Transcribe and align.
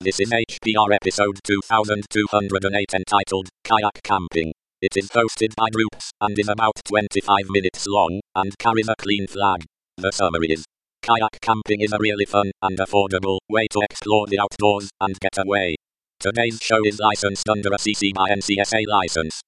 This 0.00 0.20
is 0.20 0.30
HPR 0.30 0.94
episode 0.94 1.40
2208 1.42 2.94
entitled 2.94 3.48
Kayak 3.64 4.00
Camping. 4.04 4.52
It 4.80 4.96
is 4.96 5.08
hosted 5.08 5.56
by 5.56 5.70
Droops 5.72 6.12
and 6.20 6.38
is 6.38 6.48
about 6.48 6.80
25 6.84 7.50
minutes 7.50 7.84
long 7.88 8.20
and 8.36 8.56
carries 8.58 8.88
a 8.88 8.94
clean 8.96 9.26
flag. 9.26 9.64
The 9.96 10.12
summary 10.12 10.52
is 10.52 10.64
Kayak 11.02 11.40
camping 11.40 11.80
is 11.80 11.92
a 11.92 11.98
really 11.98 12.26
fun 12.26 12.52
and 12.62 12.78
affordable 12.78 13.38
way 13.50 13.66
to 13.72 13.80
explore 13.80 14.28
the 14.28 14.38
outdoors 14.38 14.88
and 15.00 15.18
get 15.18 15.36
away. 15.36 15.74
Today's 16.20 16.60
show 16.62 16.78
is 16.84 17.00
licensed 17.00 17.48
under 17.48 17.70
a 17.70 17.78
CC 17.78 18.14
by 18.14 18.30
NCSA 18.30 18.86
license. 18.86 19.40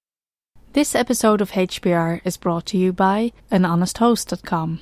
This 0.73 0.95
episode 0.95 1.39
of 1.39 1.51
HPR 1.51 2.19
is 2.25 2.35
brought 2.35 2.65
to 2.67 2.77
you 2.77 2.91
by 2.91 3.31
anhonesthost.com. 3.53 4.81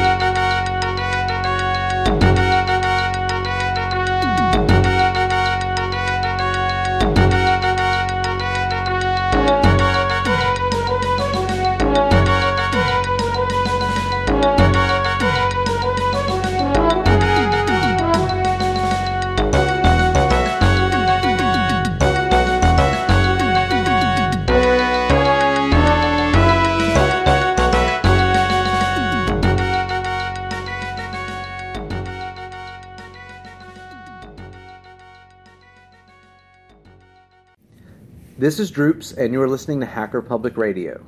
This 38.41 38.59
is 38.59 38.71
Droops, 38.71 39.11
and 39.11 39.31
you're 39.31 39.47
listening 39.47 39.81
to 39.81 39.85
Hacker 39.85 40.19
Public 40.19 40.57
Radio. 40.57 41.05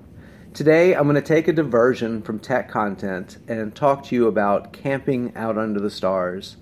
Today, 0.53 0.93
I'm 0.93 1.05
going 1.05 1.15
to 1.15 1.21
take 1.23 1.47
a 1.47 1.51
diversion 1.51 2.21
from 2.21 2.37
tech 2.37 2.69
content 2.69 3.39
and 3.47 3.73
talk 3.73 4.03
to 4.03 4.15
you 4.15 4.27
about 4.27 4.71
camping 4.71 5.35
out 5.35 5.57
under 5.57 5.79
the 5.79 5.89
stars. 5.89 6.57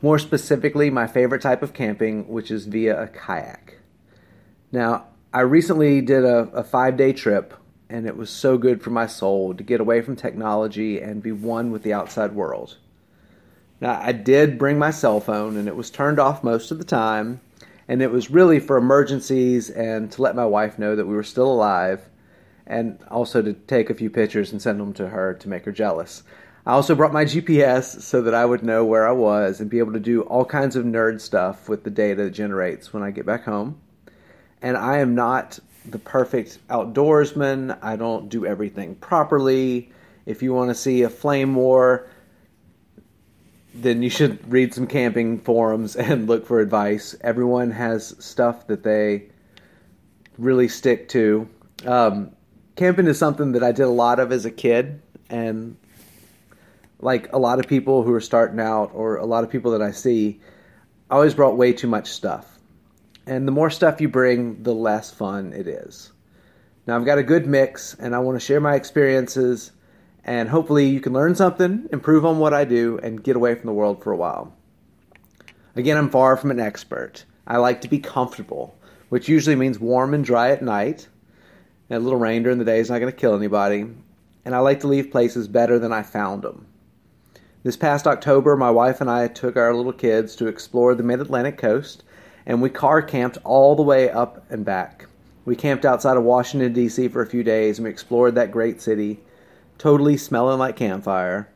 More 0.00 0.18
specifically, 0.18 0.88
my 0.88 1.06
favorite 1.06 1.42
type 1.42 1.62
of 1.62 1.74
camping, 1.74 2.28
which 2.28 2.50
is 2.50 2.64
via 2.64 2.98
a 2.98 3.08
kayak. 3.08 3.76
Now, 4.72 5.08
I 5.34 5.40
recently 5.40 6.00
did 6.00 6.24
a, 6.24 6.48
a 6.54 6.64
five 6.64 6.96
day 6.96 7.12
trip, 7.12 7.52
and 7.90 8.06
it 8.06 8.16
was 8.16 8.30
so 8.30 8.56
good 8.56 8.82
for 8.82 8.88
my 8.88 9.06
soul 9.06 9.52
to 9.52 9.62
get 9.62 9.82
away 9.82 10.00
from 10.00 10.16
technology 10.16 10.98
and 10.98 11.22
be 11.22 11.32
one 11.32 11.70
with 11.70 11.82
the 11.82 11.92
outside 11.92 12.32
world. 12.32 12.78
Now, 13.82 14.00
I 14.00 14.12
did 14.12 14.56
bring 14.56 14.78
my 14.78 14.92
cell 14.92 15.20
phone, 15.20 15.58
and 15.58 15.68
it 15.68 15.76
was 15.76 15.90
turned 15.90 16.18
off 16.18 16.42
most 16.42 16.70
of 16.70 16.78
the 16.78 16.84
time 16.84 17.42
and 17.88 18.02
it 18.02 18.10
was 18.10 18.30
really 18.30 18.58
for 18.58 18.76
emergencies 18.76 19.70
and 19.70 20.10
to 20.12 20.22
let 20.22 20.34
my 20.34 20.44
wife 20.44 20.78
know 20.78 20.96
that 20.96 21.06
we 21.06 21.14
were 21.14 21.22
still 21.22 21.50
alive 21.50 22.08
and 22.66 22.98
also 23.10 23.42
to 23.42 23.52
take 23.52 23.90
a 23.90 23.94
few 23.94 24.10
pictures 24.10 24.50
and 24.50 24.60
send 24.60 24.80
them 24.80 24.92
to 24.92 25.08
her 25.08 25.34
to 25.34 25.48
make 25.48 25.64
her 25.64 25.72
jealous. 25.72 26.24
I 26.66 26.72
also 26.72 26.96
brought 26.96 27.12
my 27.12 27.24
GPS 27.24 28.00
so 28.00 28.22
that 28.22 28.34
I 28.34 28.44
would 28.44 28.64
know 28.64 28.84
where 28.84 29.06
I 29.06 29.12
was 29.12 29.60
and 29.60 29.70
be 29.70 29.78
able 29.78 29.92
to 29.92 30.00
do 30.00 30.22
all 30.22 30.44
kinds 30.44 30.74
of 30.74 30.84
nerd 30.84 31.20
stuff 31.20 31.68
with 31.68 31.84
the 31.84 31.90
data 31.90 32.24
it 32.24 32.30
generates 32.30 32.92
when 32.92 33.04
I 33.04 33.12
get 33.12 33.24
back 33.24 33.44
home. 33.44 33.80
And 34.60 34.76
I 34.76 34.98
am 34.98 35.14
not 35.14 35.60
the 35.84 36.00
perfect 36.00 36.58
outdoorsman. 36.68 37.78
I 37.82 37.94
don't 37.94 38.28
do 38.28 38.44
everything 38.44 38.96
properly. 38.96 39.92
If 40.24 40.42
you 40.42 40.52
want 40.52 40.70
to 40.70 40.74
see 40.74 41.02
a 41.02 41.08
flame 41.08 41.54
war, 41.54 42.08
then 43.82 44.02
you 44.02 44.10
should 44.10 44.50
read 44.50 44.72
some 44.72 44.86
camping 44.86 45.38
forums 45.38 45.96
and 45.96 46.26
look 46.26 46.46
for 46.46 46.60
advice. 46.60 47.14
Everyone 47.20 47.70
has 47.70 48.14
stuff 48.24 48.66
that 48.68 48.82
they 48.82 49.28
really 50.38 50.68
stick 50.68 51.08
to. 51.10 51.48
Um, 51.84 52.30
camping 52.76 53.06
is 53.06 53.18
something 53.18 53.52
that 53.52 53.62
I 53.62 53.72
did 53.72 53.84
a 53.84 53.88
lot 53.88 54.18
of 54.18 54.32
as 54.32 54.44
a 54.44 54.50
kid, 54.50 55.00
and 55.28 55.76
like 57.00 57.32
a 57.32 57.38
lot 57.38 57.58
of 57.58 57.66
people 57.66 58.02
who 58.02 58.12
are 58.12 58.20
starting 58.20 58.60
out, 58.60 58.90
or 58.94 59.16
a 59.16 59.26
lot 59.26 59.44
of 59.44 59.50
people 59.50 59.70
that 59.72 59.82
I 59.82 59.90
see, 59.90 60.40
I 61.10 61.14
always 61.14 61.34
brought 61.34 61.56
way 61.56 61.72
too 61.72 61.88
much 61.88 62.08
stuff. 62.08 62.58
And 63.26 63.46
the 63.46 63.52
more 63.52 63.70
stuff 63.70 64.00
you 64.00 64.08
bring, 64.08 64.62
the 64.62 64.74
less 64.74 65.10
fun 65.10 65.52
it 65.52 65.66
is. 65.66 66.12
Now, 66.86 66.96
I've 66.96 67.04
got 67.04 67.18
a 67.18 67.22
good 67.22 67.46
mix, 67.46 67.94
and 67.94 68.14
I 68.14 68.20
want 68.20 68.36
to 68.36 68.44
share 68.44 68.60
my 68.60 68.74
experiences 68.74 69.72
and 70.26 70.48
hopefully 70.48 70.88
you 70.88 71.00
can 71.00 71.12
learn 71.12 71.36
something, 71.36 71.88
improve 71.92 72.26
on 72.26 72.40
what 72.40 72.52
I 72.52 72.64
do, 72.64 72.98
and 73.00 73.22
get 73.22 73.36
away 73.36 73.54
from 73.54 73.66
the 73.66 73.72
world 73.72 74.02
for 74.02 74.12
a 74.12 74.16
while. 74.16 74.52
Again, 75.76 75.96
I'm 75.96 76.10
far 76.10 76.36
from 76.36 76.50
an 76.50 76.58
expert. 76.58 77.24
I 77.46 77.58
like 77.58 77.80
to 77.82 77.88
be 77.88 78.00
comfortable, 78.00 78.76
which 79.08 79.28
usually 79.28 79.54
means 79.54 79.78
warm 79.78 80.14
and 80.14 80.24
dry 80.24 80.50
at 80.50 80.62
night. 80.62 81.06
And 81.88 81.98
a 81.98 82.00
little 82.00 82.18
rain 82.18 82.42
during 82.42 82.58
the 82.58 82.64
day 82.64 82.80
is 82.80 82.90
not 82.90 82.98
going 82.98 83.12
to 83.12 83.16
kill 83.16 83.36
anybody. 83.36 83.86
And 84.44 84.52
I 84.52 84.58
like 84.58 84.80
to 84.80 84.88
leave 84.88 85.12
places 85.12 85.46
better 85.46 85.78
than 85.78 85.92
I 85.92 86.02
found 86.02 86.42
them. 86.42 86.66
This 87.62 87.76
past 87.76 88.08
October, 88.08 88.56
my 88.56 88.70
wife 88.70 89.00
and 89.00 89.08
I 89.08 89.28
took 89.28 89.56
our 89.56 89.72
little 89.72 89.92
kids 89.92 90.34
to 90.36 90.48
explore 90.48 90.96
the 90.96 91.04
mid 91.04 91.20
Atlantic 91.20 91.56
coast, 91.56 92.02
and 92.46 92.60
we 92.60 92.68
car 92.68 93.00
camped 93.00 93.38
all 93.44 93.76
the 93.76 93.82
way 93.82 94.10
up 94.10 94.44
and 94.50 94.64
back. 94.64 95.06
We 95.44 95.54
camped 95.54 95.84
outside 95.84 96.16
of 96.16 96.24
Washington, 96.24 96.72
D.C. 96.72 97.06
for 97.08 97.22
a 97.22 97.26
few 97.26 97.44
days, 97.44 97.78
and 97.78 97.84
we 97.84 97.90
explored 97.90 98.34
that 98.34 98.50
great 98.50 98.82
city 98.82 99.20
totally 99.78 100.16
smelling 100.16 100.58
like 100.58 100.76
campfire. 100.76 101.48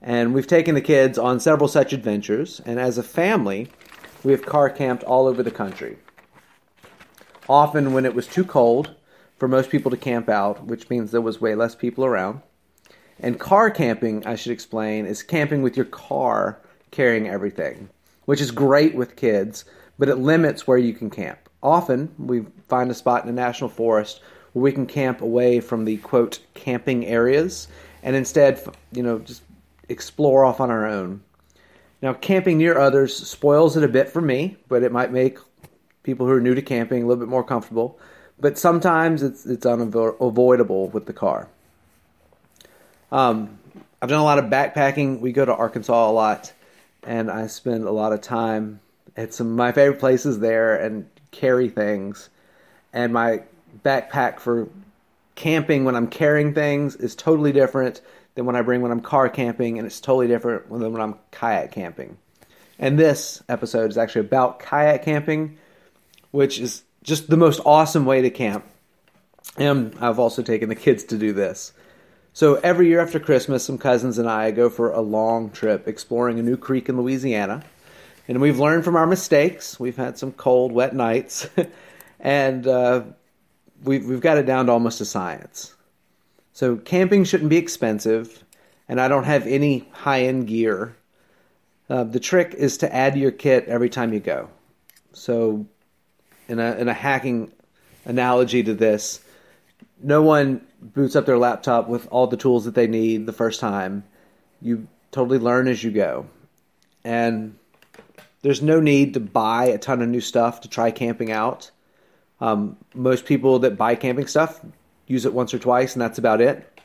And 0.00 0.34
we've 0.34 0.46
taken 0.46 0.74
the 0.74 0.80
kids 0.80 1.18
on 1.18 1.40
several 1.40 1.68
such 1.68 1.92
adventures, 1.92 2.60
and 2.66 2.78
as 2.78 2.98
a 2.98 3.02
family, 3.02 3.68
we 4.22 4.32
have 4.32 4.44
car 4.44 4.68
camped 4.68 5.04
all 5.04 5.26
over 5.26 5.42
the 5.42 5.50
country. 5.50 5.98
Often, 7.48 7.92
when 7.92 8.04
it 8.04 8.14
was 8.14 8.26
too 8.26 8.44
cold 8.44 8.94
for 9.38 9.48
most 9.48 9.70
people 9.70 9.90
to 9.90 9.96
camp 9.96 10.28
out, 10.28 10.64
which 10.64 10.88
means 10.88 11.10
there 11.10 11.20
was 11.20 11.40
way 11.40 11.54
less 11.54 11.74
people 11.74 12.04
around. 12.04 12.40
And 13.18 13.38
car 13.38 13.70
camping, 13.70 14.26
I 14.26 14.36
should 14.36 14.52
explain, 14.52 15.06
is 15.06 15.22
camping 15.22 15.62
with 15.62 15.76
your 15.76 15.86
car 15.86 16.60
carrying 16.90 17.28
everything, 17.28 17.88
which 18.24 18.40
is 18.40 18.50
great 18.50 18.94
with 18.94 19.16
kids, 19.16 19.64
but 19.98 20.08
it 20.08 20.16
limits 20.16 20.66
where 20.66 20.78
you 20.78 20.94
can 20.94 21.10
camp. 21.10 21.48
Often, 21.62 22.14
we 22.18 22.44
find 22.68 22.90
a 22.90 22.94
spot 22.94 23.24
in 23.24 23.30
a 23.30 23.32
national 23.32 23.70
forest 23.70 24.20
where 24.54 24.62
we 24.62 24.72
can 24.72 24.86
camp 24.86 25.20
away 25.20 25.60
from 25.60 25.84
the 25.84 25.98
quote 25.98 26.38
camping 26.54 27.04
areas 27.04 27.68
and 28.02 28.16
instead, 28.16 28.62
you 28.92 29.02
know, 29.02 29.18
just 29.18 29.42
explore 29.88 30.44
off 30.44 30.60
on 30.60 30.70
our 30.70 30.86
own. 30.86 31.22
Now, 32.02 32.12
camping 32.12 32.58
near 32.58 32.78
others 32.78 33.16
spoils 33.16 33.76
it 33.76 33.82
a 33.82 33.88
bit 33.88 34.10
for 34.10 34.20
me, 34.20 34.56
but 34.68 34.82
it 34.82 34.92
might 34.92 35.10
make 35.10 35.38
people 36.02 36.26
who 36.26 36.32
are 36.32 36.40
new 36.40 36.54
to 36.54 36.62
camping 36.62 37.02
a 37.02 37.06
little 37.06 37.20
bit 37.20 37.30
more 37.30 37.42
comfortable. 37.42 37.98
But 38.38 38.58
sometimes 38.58 39.22
it's 39.22 39.46
it's 39.46 39.64
unavoidable 39.64 40.88
with 40.88 41.06
the 41.06 41.12
car. 41.12 41.48
Um, 43.10 43.58
I've 44.02 44.08
done 44.10 44.20
a 44.20 44.24
lot 44.24 44.38
of 44.38 44.46
backpacking. 44.46 45.20
We 45.20 45.32
go 45.32 45.44
to 45.44 45.54
Arkansas 45.54 46.10
a 46.10 46.12
lot, 46.12 46.52
and 47.04 47.30
I 47.30 47.46
spend 47.46 47.84
a 47.84 47.92
lot 47.92 48.12
of 48.12 48.20
time 48.20 48.80
at 49.16 49.32
some 49.32 49.46
of 49.46 49.54
my 49.54 49.72
favorite 49.72 50.00
places 50.00 50.40
there 50.40 50.76
and 50.76 51.08
carry 51.30 51.70
things. 51.70 52.28
And 52.92 53.12
my 53.12 53.44
backpack 53.82 54.40
for 54.40 54.68
camping 55.34 55.84
when 55.84 55.96
I'm 55.96 56.06
carrying 56.06 56.54
things 56.54 56.96
is 56.96 57.14
totally 57.14 57.52
different 57.52 58.00
than 58.34 58.46
when 58.46 58.56
I 58.56 58.62
bring 58.62 58.80
when 58.80 58.90
I'm 58.90 59.00
car 59.00 59.28
camping, 59.28 59.78
and 59.78 59.86
it's 59.86 60.00
totally 60.00 60.28
different 60.28 60.68
than 60.70 60.92
when 60.92 61.00
I'm 61.00 61.16
kayak 61.30 61.72
camping. 61.72 62.16
And 62.78 62.98
this 62.98 63.42
episode 63.48 63.90
is 63.90 63.98
actually 63.98 64.22
about 64.22 64.58
kayak 64.58 65.04
camping, 65.04 65.58
which 66.32 66.58
is 66.58 66.82
just 67.02 67.30
the 67.30 67.36
most 67.36 67.60
awesome 67.64 68.06
way 68.06 68.22
to 68.22 68.30
camp. 68.30 68.64
And 69.56 69.94
I've 70.00 70.18
also 70.18 70.42
taken 70.42 70.68
the 70.68 70.74
kids 70.74 71.04
to 71.04 71.18
do 71.18 71.32
this. 71.32 71.72
So 72.32 72.56
every 72.56 72.88
year 72.88 73.00
after 73.00 73.20
Christmas, 73.20 73.64
some 73.64 73.78
cousins 73.78 74.18
and 74.18 74.28
I 74.28 74.50
go 74.50 74.68
for 74.68 74.90
a 74.90 75.00
long 75.00 75.50
trip 75.50 75.86
exploring 75.86 76.40
a 76.40 76.42
new 76.42 76.56
creek 76.56 76.88
in 76.88 76.96
Louisiana. 77.00 77.62
And 78.26 78.40
we've 78.40 78.58
learned 78.58 78.84
from 78.84 78.96
our 78.96 79.06
mistakes. 79.06 79.78
We've 79.78 79.96
had 79.96 80.18
some 80.18 80.32
cold, 80.32 80.72
wet 80.72 80.96
nights. 80.96 81.48
and 82.20 82.66
uh, 82.66 83.04
we've, 83.82 84.04
we've 84.04 84.20
got 84.20 84.38
it 84.38 84.46
down 84.46 84.66
to 84.66 84.72
almost 84.72 85.00
a 85.00 85.04
science. 85.04 85.74
So 86.52 86.76
camping 86.76 87.24
shouldn't 87.24 87.50
be 87.50 87.56
expensive, 87.56 88.44
and 88.88 89.00
I 89.00 89.08
don't 89.08 89.24
have 89.24 89.46
any 89.46 89.88
high 89.92 90.22
end 90.22 90.46
gear. 90.46 90.96
Uh, 91.90 92.04
the 92.04 92.20
trick 92.20 92.54
is 92.54 92.78
to 92.78 92.94
add 92.94 93.16
your 93.16 93.30
kit 93.30 93.66
every 93.66 93.90
time 93.90 94.12
you 94.12 94.20
go. 94.20 94.48
So, 95.12 95.66
in 96.48 96.58
a, 96.58 96.76
in 96.76 96.88
a 96.88 96.94
hacking 96.94 97.52
analogy 98.04 98.62
to 98.62 98.74
this, 98.74 99.20
no 100.02 100.22
one 100.22 100.66
boots 100.80 101.16
up 101.16 101.26
their 101.26 101.38
laptop 101.38 101.88
with 101.88 102.06
all 102.10 102.26
the 102.26 102.36
tools 102.36 102.64
that 102.64 102.74
they 102.74 102.86
need 102.86 103.26
the 103.26 103.32
first 103.32 103.60
time. 103.60 104.04
You 104.60 104.86
totally 105.12 105.38
learn 105.38 105.68
as 105.68 105.82
you 105.82 105.90
go. 105.90 106.26
And 107.04 107.56
there's 108.42 108.62
no 108.62 108.80
need 108.80 109.14
to 109.14 109.20
buy 109.20 109.66
a 109.66 109.78
ton 109.78 110.02
of 110.02 110.08
new 110.08 110.20
stuff 110.20 110.60
to 110.62 110.68
try 110.68 110.90
camping 110.90 111.30
out. 111.30 111.70
Um, 112.44 112.76
most 112.94 113.24
people 113.24 113.60
that 113.60 113.78
buy 113.78 113.94
camping 113.94 114.26
stuff 114.26 114.60
use 115.06 115.24
it 115.24 115.32
once 115.32 115.54
or 115.54 115.58
twice, 115.58 115.94
and 115.94 116.02
that's 116.02 116.18
about 116.18 116.42
it 116.42 116.78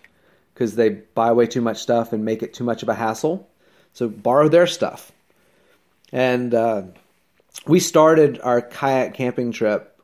because 0.54 0.76
they 0.76 0.90
buy 0.90 1.34
way 1.34 1.48
too 1.48 1.60
much 1.60 1.80
stuff 1.80 2.14
and 2.14 2.24
make 2.24 2.42
it 2.42 2.54
too 2.54 2.64
much 2.64 2.82
of 2.82 2.88
a 2.88 2.94
hassle. 2.94 3.46
So 3.92 4.08
borrow 4.08 4.48
their 4.48 4.68
stuff. 4.68 5.12
And 6.14 6.54
uh, 6.54 6.84
we 7.68 7.82
started 7.82 8.40
our 8.42 8.62
kayak 8.62 9.16
camping 9.16 9.52
trip 9.52 10.02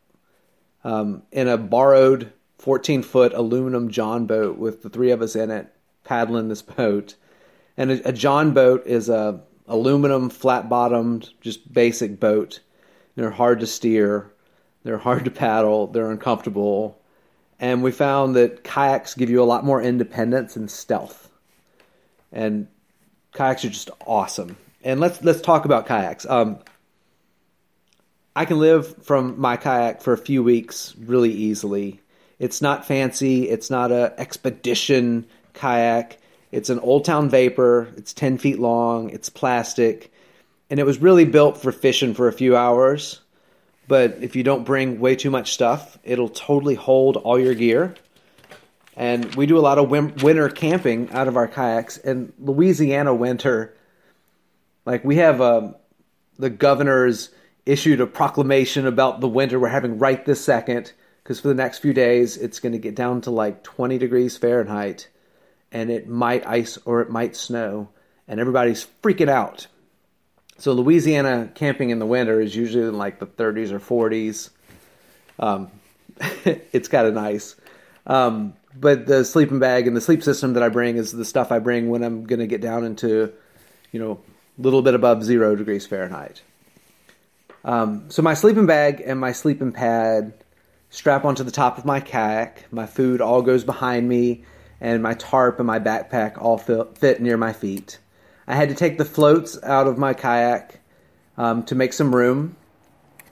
um, 0.84 1.24
in 1.32 1.48
a 1.48 1.58
borrowed 1.58 2.34
14 2.60 3.02
foot 3.02 3.34
aluminum 3.34 3.90
John 3.92 4.26
boat 4.26 4.58
with 4.58 4.84
the 4.84 4.90
three 4.90 5.12
of 5.12 5.22
us 5.22 5.38
in 5.38 5.52
it 5.52 5.74
paddling 6.04 6.50
this 6.50 6.64
boat. 6.64 7.16
And 7.78 7.92
a, 7.92 8.10
a 8.10 8.12
John 8.12 8.54
boat 8.54 8.86
is 8.86 9.08
a 9.08 9.40
aluminum, 9.70 10.30
flat 10.30 10.68
bottomed, 10.68 11.30
just 11.40 11.72
basic 11.72 12.20
boat. 12.20 12.60
They're 13.16 13.30
hard 13.30 13.62
to 13.62 13.68
steer, 13.68 14.34
they're 14.86 15.00
hard 15.00 15.26
to 15.26 15.32
paddle, 15.32 15.88
they're 15.88 16.12
uncomfortable. 16.12 17.02
And 17.60 17.82
we 17.82 17.92
found 17.92 18.36
that 18.36 18.64
kayaks 18.64 19.16
give 19.16 19.32
you 19.32 19.42
a 19.42 19.44
lot 19.44 19.66
more 19.66 19.82
independence 19.82 20.56
and 20.56 20.70
stealth. 20.70 21.30
And 22.32 22.68
kayaks 23.34 23.66
are 23.66 23.70
just 23.70 23.90
awesome. 24.06 24.58
And 24.84 25.00
let's 25.00 25.24
let's 25.24 25.42
talk 25.42 25.66
about 25.66 25.88
kayaks. 25.88 26.28
Um, 26.30 26.60
I 28.36 28.46
can 28.46 28.60
live 28.60 29.04
from 29.04 29.40
my 29.40 29.58
kayak 29.58 30.04
for 30.04 30.14
a 30.14 30.18
few 30.18 30.44
weeks 30.44 30.94
really 31.00 31.32
easily. 31.32 32.02
It's 32.38 32.62
not 32.62 32.86
fancy. 32.86 33.50
It's 33.50 33.72
not 33.72 33.92
a 33.92 34.14
expedition 34.20 35.26
kayak. 35.54 36.20
It's 36.52 36.70
an 36.70 36.80
Old 36.80 37.06
Town 37.06 37.30
Vapor. 37.30 37.88
It's 37.98 38.14
10 38.14 38.38
feet 38.38 38.60
long. 38.60 39.10
It's 39.10 39.30
plastic. 39.30 40.12
And 40.70 40.80
it 40.80 40.86
was 40.86 41.02
really 41.02 41.26
built 41.26 41.58
for 41.58 41.72
fishing 41.72 42.14
for 42.14 42.28
a 42.28 42.34
few 42.34 42.56
hours. 42.56 43.22
But 43.88 44.18
if 44.22 44.36
you 44.36 44.44
don't 44.44 44.64
bring 44.64 45.00
way 45.00 45.16
too 45.16 45.30
much 45.30 45.54
stuff, 45.54 45.98
it'll 46.04 46.30
totally 46.30 46.76
hold 46.76 47.18
all 47.18 47.40
your 47.40 47.54
gear. 47.54 47.96
And 48.96 49.36
we 49.36 49.46
do 49.46 49.58
a 49.58 49.60
lot 49.60 49.78
of 49.78 49.90
winter 49.90 50.50
camping 50.50 51.12
out 51.12 51.28
of 51.28 51.38
our 51.38 51.48
kayaks. 51.48 51.98
And 51.98 52.34
Louisiana 52.40 53.14
winter, 53.14 53.76
like 54.86 55.04
we 55.04 55.18
have 55.18 55.42
um, 55.42 55.76
the 56.40 56.50
governor's 56.50 57.30
issued 57.66 58.00
a 58.00 58.08
proclamation 58.08 58.88
about 58.88 59.22
the 59.22 59.28
winter 59.28 59.60
we're 59.60 59.68
having 59.68 59.98
right 60.00 60.24
this 60.26 60.44
second 60.44 60.94
because 61.24 61.40
for 61.40 61.48
the 61.48 61.56
next 61.56 61.80
few 61.80 61.94
days 61.94 62.38
it's 62.38 62.60
going 62.60 62.74
to 62.74 62.78
get 62.78 62.94
down 62.94 63.22
to 63.22 63.32
like 63.32 63.64
20 63.64 63.98
degrees 63.98 64.38
Fahrenheit 64.38 65.08
and 65.76 65.92
it 65.92 66.08
might 66.08 66.48
ice 66.48 66.78
or 66.86 67.02
it 67.02 67.10
might 67.10 67.36
snow, 67.36 67.90
and 68.30 68.40
everybody's 68.40 68.88
freaking 69.04 69.28
out. 69.28 69.68
So 70.58 70.74
Louisiana 70.74 71.50
camping 71.54 71.90
in 71.90 72.00
the 72.00 72.06
winter 72.06 72.40
is 72.40 72.56
usually 72.56 72.88
in 72.88 72.98
like 72.98 73.20
the 73.20 73.28
30s 73.28 73.72
or 73.72 73.80
40s. 73.80 74.50
Um, 75.40 75.70
it's 76.46 76.88
kind 76.88 77.08
of 77.08 77.14
nice. 77.14 77.56
Um, 78.08 78.54
but 78.80 79.06
the 79.06 79.26
sleeping 79.26 79.60
bag 79.60 79.88
and 79.88 79.96
the 79.96 80.02
sleep 80.02 80.24
system 80.24 80.54
that 80.54 80.64
I 80.64 80.70
bring 80.70 80.98
is 80.98 81.12
the 81.12 81.26
stuff 81.26 81.52
I 81.52 81.60
bring 81.60 81.90
when 81.90 82.04
I'm 82.04 82.26
going 82.26 82.40
to 82.40 82.48
get 82.48 82.62
down 82.62 82.84
into, 82.84 83.34
you 83.92 84.00
know, 84.00 84.20
a 84.58 84.62
little 84.62 84.82
bit 84.82 84.94
above 84.94 85.24
zero 85.24 85.56
degrees 85.56 85.86
Fahrenheit. 85.86 86.42
Um, 87.64 88.10
so 88.10 88.22
my 88.22 88.34
sleeping 88.34 88.66
bag 88.66 89.02
and 89.06 89.20
my 89.20 89.32
sleeping 89.32 89.72
pad 89.72 90.34
strap 90.90 91.26
onto 91.26 91.44
the 91.44 91.52
top 91.52 91.78
of 91.78 91.86
my 91.86 92.00
kayak. 92.00 92.72
My 92.72 92.86
food 92.86 93.22
all 93.22 93.42
goes 93.42 93.64
behind 93.64 94.08
me 94.08 94.46
and 94.80 95.02
my 95.02 95.16
tarp 95.16 95.60
and 95.60 95.68
my 95.68 95.80
backpack 95.80 96.42
all 96.42 96.58
fit 96.58 97.22
near 97.22 97.38
my 97.38 97.54
feet. 97.54 97.98
I 98.48 98.56
had 98.56 98.70
to 98.70 98.76
take 98.76 98.98
the 98.98 99.06
floats 99.06 99.62
out 99.64 99.88
of 99.88 99.98
my 99.98 100.14
kayak 100.14 100.80
um, 101.38 101.64
to 101.64 101.76
make 101.76 101.94
some 101.94 102.16
room, 102.16 102.56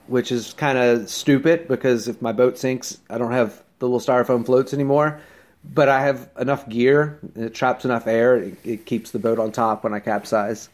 which 0.06 0.32
is 0.32 0.52
kind 0.54 0.76
of 0.78 1.08
stupid 1.08 1.68
because 1.68 2.08
if 2.08 2.20
my 2.20 2.32
boat 2.32 2.58
sinks, 2.58 2.98
I 3.08 3.18
don't 3.18 3.32
have 3.32 3.62
the 3.78 3.88
little 3.88 4.00
styrofoam 4.00 4.44
floats 4.44 4.74
anymore. 4.74 5.20
But 5.64 5.88
I 5.88 6.02
have 6.02 6.28
enough 6.38 6.68
gear, 6.68 7.18
it 7.34 7.54
traps 7.54 7.86
enough 7.86 8.06
air, 8.06 8.36
it, 8.36 8.58
it 8.64 8.86
keeps 8.86 9.12
the 9.12 9.18
boat 9.18 9.38
on 9.38 9.50
top 9.50 9.82
when 9.82 9.94
I 9.94 10.00
capsize. 10.00 10.68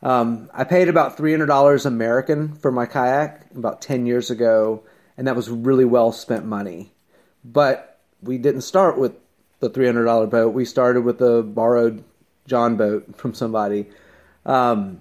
Um, 0.00 0.48
I 0.54 0.62
paid 0.62 0.88
about 0.88 1.16
$300 1.16 1.86
American 1.86 2.54
for 2.54 2.70
my 2.70 2.86
kayak 2.86 3.46
about 3.56 3.82
10 3.82 4.06
years 4.06 4.30
ago, 4.30 4.84
and 5.18 5.26
that 5.26 5.34
was 5.34 5.50
really 5.50 5.84
well 5.84 6.12
spent 6.12 6.44
money. 6.44 6.92
But 7.44 7.98
we 8.22 8.38
didn't 8.38 8.60
start 8.60 8.96
with 8.96 9.14
the 9.60 9.70
three 9.70 9.86
hundred 9.86 10.04
dollar 10.04 10.26
boat. 10.26 10.52
We 10.52 10.64
started 10.64 11.02
with 11.02 11.20
a 11.20 11.42
borrowed 11.42 12.04
John 12.46 12.76
boat 12.76 13.16
from 13.16 13.34
somebody, 13.34 13.86
um, 14.44 15.00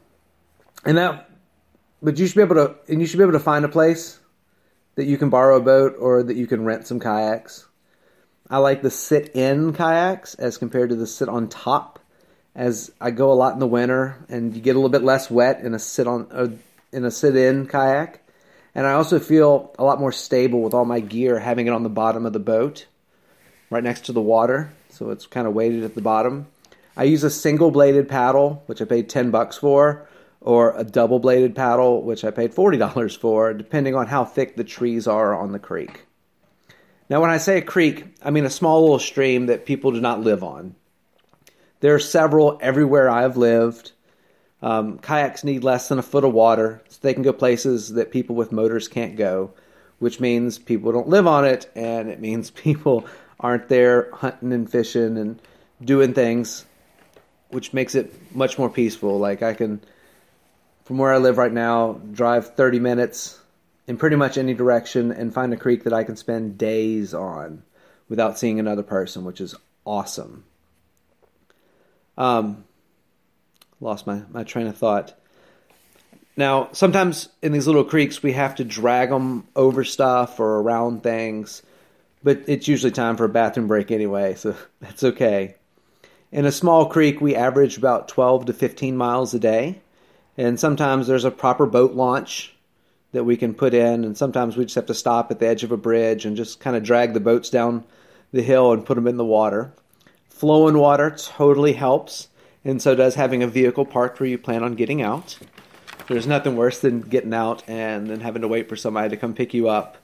and 0.86 0.98
that. 0.98 1.30
But 2.02 2.18
you 2.18 2.28
should 2.28 2.36
be 2.36 2.42
able 2.42 2.56
to, 2.56 2.76
and 2.90 3.00
you 3.00 3.08
should 3.08 3.18
be 3.18 3.24
able 3.24 3.34
to 3.34 3.40
find 3.40 3.64
a 3.64 3.70
place 3.70 4.20
that 4.96 5.06
you 5.06 5.18
can 5.18 5.30
borrow 5.30 5.56
a 5.56 5.62
boat 5.62 5.96
or 5.98 6.22
that 6.22 6.36
you 6.36 6.48
can 6.48 6.66
rent 6.66 6.86
some 6.86 7.00
kayaks. 7.00 7.66
I 8.50 8.58
like 8.58 8.82
the 8.82 8.92
sit 8.92 9.36
in 9.36 9.74
kayaks 9.74 10.36
as 10.36 10.58
compared 10.58 10.90
to 10.90 10.96
the 10.96 11.08
sit 11.08 11.30
on 11.30 11.48
top. 11.48 12.00
As 12.56 12.92
I 13.02 13.12
go 13.12 13.32
a 13.32 13.34
lot 13.34 13.54
in 13.54 13.60
the 13.60 13.68
winter, 13.68 14.24
and 14.30 14.54
you 14.54 14.62
get 14.62 14.76
a 14.76 14.80
little 14.80 14.90
bit 14.90 15.02
less 15.02 15.32
wet 15.32 15.62
in 15.62 15.74
a 15.74 15.80
sit 15.80 16.08
on 16.08 16.28
uh, 16.32 16.50
in 16.92 17.04
a 17.04 17.10
sit 17.10 17.36
in 17.36 17.66
kayak, 17.66 18.22
and 18.76 18.86
I 18.86 18.94
also 18.94 19.20
feel 19.20 19.74
a 19.80 19.84
lot 19.84 20.00
more 20.00 20.12
stable 20.12 20.62
with 20.62 20.76
all 20.76 20.86
my 20.86 21.00
gear 21.00 21.40
having 21.40 21.66
it 21.66 21.74
on 21.74 21.82
the 21.82 21.90
bottom 21.90 22.28
of 22.28 22.34
the 22.34 22.40
boat 22.40 22.86
right 23.72 23.84
next 23.84 24.06
to 24.06 24.12
the 24.12 24.22
water, 24.22 24.72
so 24.90 25.10
it's 25.10 25.26
kind 25.26 25.48
of 25.48 25.54
weighted 25.56 25.84
at 25.84 25.96
the 25.96 26.02
bottom. 26.02 26.46
I 26.96 27.04
use 27.04 27.24
a 27.24 27.30
single 27.30 27.72
bladed 27.72 28.08
paddle, 28.08 28.64
which 28.68 28.82
I 28.82 28.86
paid 28.86 29.10
10 29.10 29.32
bucks 29.32 29.58
for, 29.58 30.08
or 30.42 30.78
a 30.78 30.84
double 30.84 31.20
bladed 31.20 31.56
paddle, 31.56 32.04
which 32.04 32.24
I 32.24 32.32
paid 32.32 32.54
$40 32.54 33.18
for, 33.18 33.54
depending 33.54 33.96
on 33.96 34.08
how 34.08 34.26
thick 34.26 34.56
the 34.56 34.64
trees 34.64 35.08
are 35.08 35.34
on 35.34 35.52
the 35.52 35.60
creek. 35.60 36.06
Now, 37.10 37.22
when 37.22 37.30
I 37.30 37.38
say 37.38 37.58
a 37.58 37.62
creek, 37.62 38.06
I 38.22 38.30
mean 38.30 38.46
a 38.46 38.50
small 38.50 38.82
little 38.82 39.00
stream 39.00 39.48
that 39.48 39.66
people 39.66 39.92
do 39.92 40.02
not 40.02 40.22
live 40.22 40.44
on. 40.44 40.76
There 41.80 41.96
are 41.96 42.00
several 42.00 42.58
everywhere 42.62 43.10
I 43.10 43.24
have 43.24 43.38
lived. 43.38 43.92
Um, 44.62 45.00
kayaks 45.00 45.44
need 45.44 45.64
less 45.64 45.90
than 45.90 46.00
a 46.00 46.04
foot 46.04 46.24
of 46.24 46.32
water, 46.32 46.82
so 46.88 47.00
they 47.02 47.14
can 47.14 47.24
go 47.24 47.34
places 47.34 47.94
that 47.94 48.12
people 48.12 48.36
with 48.36 48.54
motors 48.54 48.88
can't 48.88 49.18
go, 49.18 49.54
which 50.00 50.20
means 50.20 50.58
people 50.58 50.92
don't 50.92 51.10
live 51.10 51.28
on 51.28 51.44
it, 51.44 51.70
and 51.76 52.10
it 52.10 52.22
means 52.22 52.50
people 52.52 53.06
aren't 53.40 53.68
there 53.68 54.10
hunting 54.14 54.54
and 54.54 54.72
fishing 54.72 55.18
and 55.18 55.42
doing 55.84 56.14
things, 56.14 56.66
which 57.54 57.74
makes 57.74 57.96
it 57.96 58.14
much 58.36 58.58
more 58.58 58.70
peaceful. 58.70 59.20
Like 59.20 59.42
I 59.42 59.54
can, 59.54 59.82
from 60.86 60.98
where 60.98 61.14
I 61.14 61.18
live 61.18 61.38
right 61.38 61.52
now, 61.52 61.94
drive 62.12 62.56
30 62.56 62.80
minutes 62.80 63.40
in 63.88 63.98
pretty 63.98 64.16
much 64.16 64.38
any 64.38 64.54
direction 64.54 65.12
and 65.12 65.34
find 65.34 65.54
a 65.54 65.58
creek 65.58 65.84
that 65.84 65.94
I 65.94 66.04
can 66.04 66.16
spend 66.16 66.58
days 66.58 67.14
on 67.14 67.64
without 68.10 68.38
seeing 68.38 68.60
another 68.60 68.84
person, 68.84 69.24
which 69.24 69.42
is 69.42 69.56
awesome. 69.86 70.44
Um, 72.18 72.66
lost 73.80 74.06
my, 74.08 74.24
my 74.30 74.44
train 74.44 74.68
of 74.68 74.78
thought. 74.78 75.14
Now, 76.36 76.70
sometimes 76.72 77.30
in 77.42 77.52
these 77.52 77.68
little 77.68 77.84
creeks, 77.84 78.24
we 78.24 78.34
have 78.34 78.56
to 78.56 78.64
drag 78.64 79.10
them 79.10 79.48
over 79.56 79.84
stuff 79.84 80.40
or 80.40 80.60
around 80.60 81.04
things 81.04 81.62
but 82.24 82.44
it's 82.48 82.68
usually 82.68 82.92
time 82.92 83.18
for 83.18 83.26
a 83.26 83.30
bathroom 83.30 83.68
break 83.68 83.92
anyway, 83.92 84.36
so 84.36 84.56
that's 84.80 85.04
okay. 85.04 85.56
In 86.34 86.48
a 86.48 86.52
small 86.52 86.88
creek, 86.88 87.22
we 87.22 87.36
average 87.36 87.78
about 87.78 88.08
12 88.08 88.48
to 88.48 88.54
15 88.54 88.98
miles 88.98 89.36
a 89.36 89.40
day, 89.40 89.82
and 90.36 90.60
sometimes 90.60 91.06
there's 91.06 91.26
a 91.26 91.30
proper 91.30 91.68
boat 91.68 91.94
launch 91.94 92.56
that 93.12 93.24
we 93.24 93.38
can 93.38 93.54
put 93.54 93.76
in, 93.76 94.04
and 94.04 94.18
sometimes 94.18 94.58
we 94.58 94.66
just 94.66 94.74
have 94.74 94.88
to 94.88 94.96
stop 94.96 95.30
at 95.30 95.38
the 95.38 95.46
edge 95.46 95.64
of 95.64 95.72
a 95.72 95.78
bridge 95.78 96.26
and 96.26 96.36
just 96.36 96.60
kind 96.60 96.76
of 96.76 96.82
drag 96.82 97.14
the 97.14 97.20
boats 97.20 97.52
down 97.52 97.84
the 98.32 98.42
hill 98.42 98.74
and 98.74 98.84
put 98.84 98.96
them 98.96 99.06
in 99.06 99.18
the 99.18 99.24
water. 99.24 99.74
Flowing 100.28 100.80
water 100.80 101.16
totally 101.16 101.74
helps, 101.74 102.30
and 102.66 102.82
so 102.82 102.96
does 102.96 103.14
having 103.14 103.44
a 103.44 103.48
vehicle 103.48 103.86
parked 103.86 104.20
where 104.20 104.28
you 104.28 104.40
plan 104.40 104.64
on 104.64 104.74
getting 104.74 105.04
out. 105.04 105.38
There's 106.08 106.26
nothing 106.26 106.56
worse 106.56 106.80
than 106.80 107.02
getting 107.02 107.36
out 107.36 107.62
and 107.70 108.10
then 108.10 108.22
having 108.22 108.42
to 108.42 108.48
wait 108.48 108.68
for 108.68 108.76
somebody 108.76 109.10
to 109.10 109.18
come 109.18 109.36
pick 109.36 109.54
you 109.54 109.70
up 109.70 110.04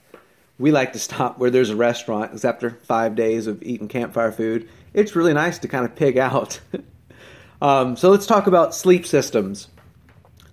we 0.59 0.71
like 0.71 0.93
to 0.93 0.99
stop 0.99 1.39
where 1.39 1.49
there's 1.49 1.69
a 1.69 1.75
restaurant 1.75 2.29
because 2.29 2.45
after 2.45 2.69
five 2.69 3.15
days 3.15 3.47
of 3.47 3.63
eating 3.63 3.87
campfire 3.87 4.31
food, 4.31 4.69
it's 4.93 5.15
really 5.15 5.33
nice 5.33 5.59
to 5.59 5.67
kind 5.67 5.85
of 5.85 5.95
pig 5.95 6.17
out. 6.17 6.59
um, 7.61 7.95
so 7.95 8.09
let's 8.09 8.25
talk 8.25 8.47
about 8.47 8.75
sleep 8.75 9.05
systems. 9.05 9.67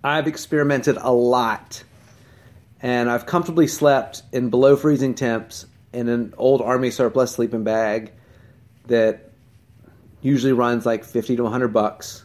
I've 0.03 0.27
experimented 0.27 0.99
a 1.01 1.13
lot, 1.13 1.83
and 2.81 3.11
I've 3.11 3.27
comfortably 3.27 3.67
slept 3.67 4.23
in 4.33 4.51
below 4.51 4.77
freezing 4.77 5.15
temps 5.15 5.67
in 5.93 6.09
an 6.09 6.35
old 6.37 6.61
army 6.61 6.91
surplus 6.91 7.33
sleeping 7.33 7.65
bag 7.65 8.13
that 8.87 9.31
usually 10.21 10.53
runs 10.53 10.87
like 10.87 11.05
50 11.05 11.37
to 11.37 11.43
100 11.43 11.69
bucks 11.69 12.25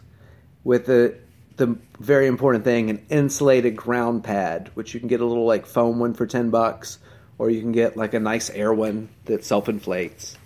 with 0.64 0.86
the 0.86 1.18
the 1.58 1.78
very 2.00 2.28
important 2.28 2.64
thing 2.64 2.90
an 2.90 3.06
insulated 3.10 3.76
ground 3.76 4.24
pad 4.24 4.72
which 4.74 4.94
you 4.94 5.00
can 5.00 5.10
get 5.10 5.22
a 5.22 5.26
little 5.26 5.46
like 5.46 5.66
foam 5.66 6.00
one 6.00 6.14
for 6.14 6.26
10 6.26 6.50
bucks 6.50 6.98
or 7.42 7.50
you 7.50 7.60
can 7.60 7.72
get 7.72 7.98
like 7.98 8.14
a 8.14 8.20
nice 8.20 8.52
air 8.52 8.72
one 8.72 9.10
that 9.26 9.44
self 9.44 9.68
inflates. 9.68 10.38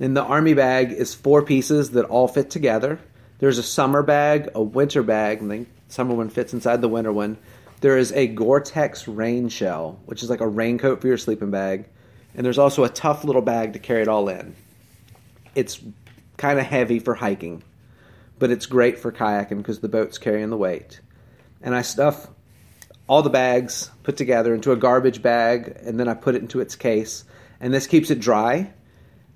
And 0.00 0.16
the 0.16 0.22
army 0.22 0.54
bag 0.54 0.92
is 0.92 1.14
four 1.14 1.42
pieces 1.42 1.90
that 1.90 2.04
all 2.04 2.28
fit 2.28 2.50
together. 2.50 3.00
There's 3.38 3.58
a 3.58 3.62
summer 3.62 4.02
bag, 4.02 4.50
a 4.54 4.62
winter 4.62 5.02
bag, 5.02 5.40
and 5.40 5.50
the 5.50 5.66
summer 5.88 6.14
one 6.14 6.28
fits 6.28 6.52
inside 6.52 6.80
the 6.80 6.88
winter 6.88 7.12
one. 7.12 7.38
There 7.80 7.96
is 7.96 8.12
a 8.12 8.26
Gore-Tex 8.26 9.06
rain 9.06 9.48
shell, 9.48 10.00
which 10.06 10.22
is 10.22 10.30
like 10.30 10.40
a 10.40 10.48
raincoat 10.48 11.00
for 11.00 11.06
your 11.06 11.18
sleeping 11.18 11.50
bag, 11.50 11.86
and 12.34 12.44
there's 12.44 12.58
also 12.58 12.84
a 12.84 12.88
tough 12.88 13.24
little 13.24 13.42
bag 13.42 13.74
to 13.74 13.78
carry 13.78 14.02
it 14.02 14.08
all 14.08 14.28
in. 14.28 14.54
It's 15.54 15.80
kind 16.36 16.58
of 16.58 16.66
heavy 16.66 16.98
for 16.98 17.14
hiking, 17.14 17.62
but 18.38 18.50
it's 18.50 18.66
great 18.66 18.98
for 18.98 19.12
kayaking 19.12 19.58
because 19.58 19.80
the 19.80 19.88
boat's 19.88 20.18
carrying 20.18 20.50
the 20.50 20.56
weight. 20.56 21.00
And 21.62 21.74
I 21.74 21.82
stuff 21.82 22.28
all 23.08 23.22
the 23.22 23.30
bags 23.30 23.90
put 24.02 24.16
together 24.16 24.54
into 24.54 24.72
a 24.72 24.76
garbage 24.76 25.22
bag, 25.22 25.76
and 25.82 25.98
then 25.98 26.08
I 26.08 26.14
put 26.14 26.34
it 26.34 26.42
into 26.42 26.60
its 26.60 26.76
case. 26.76 27.24
And 27.60 27.72
this 27.72 27.86
keeps 27.86 28.10
it 28.10 28.20
dry, 28.20 28.72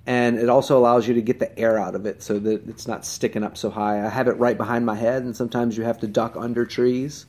and 0.06 0.38
it 0.38 0.48
also 0.48 0.78
allows 0.78 1.06
you 1.06 1.14
to 1.14 1.22
get 1.22 1.38
the 1.38 1.56
air 1.58 1.78
out 1.78 1.94
of 1.94 2.06
it 2.06 2.22
so 2.22 2.38
that 2.38 2.68
it's 2.68 2.88
not 2.88 3.04
sticking 3.04 3.44
up 3.44 3.56
so 3.56 3.70
high. 3.70 4.04
I 4.04 4.08
have 4.08 4.28
it 4.28 4.38
right 4.38 4.56
behind 4.56 4.84
my 4.84 4.96
head, 4.96 5.22
and 5.22 5.36
sometimes 5.36 5.76
you 5.76 5.84
have 5.84 5.98
to 6.00 6.06
duck 6.06 6.34
under 6.36 6.66
trees, 6.66 7.26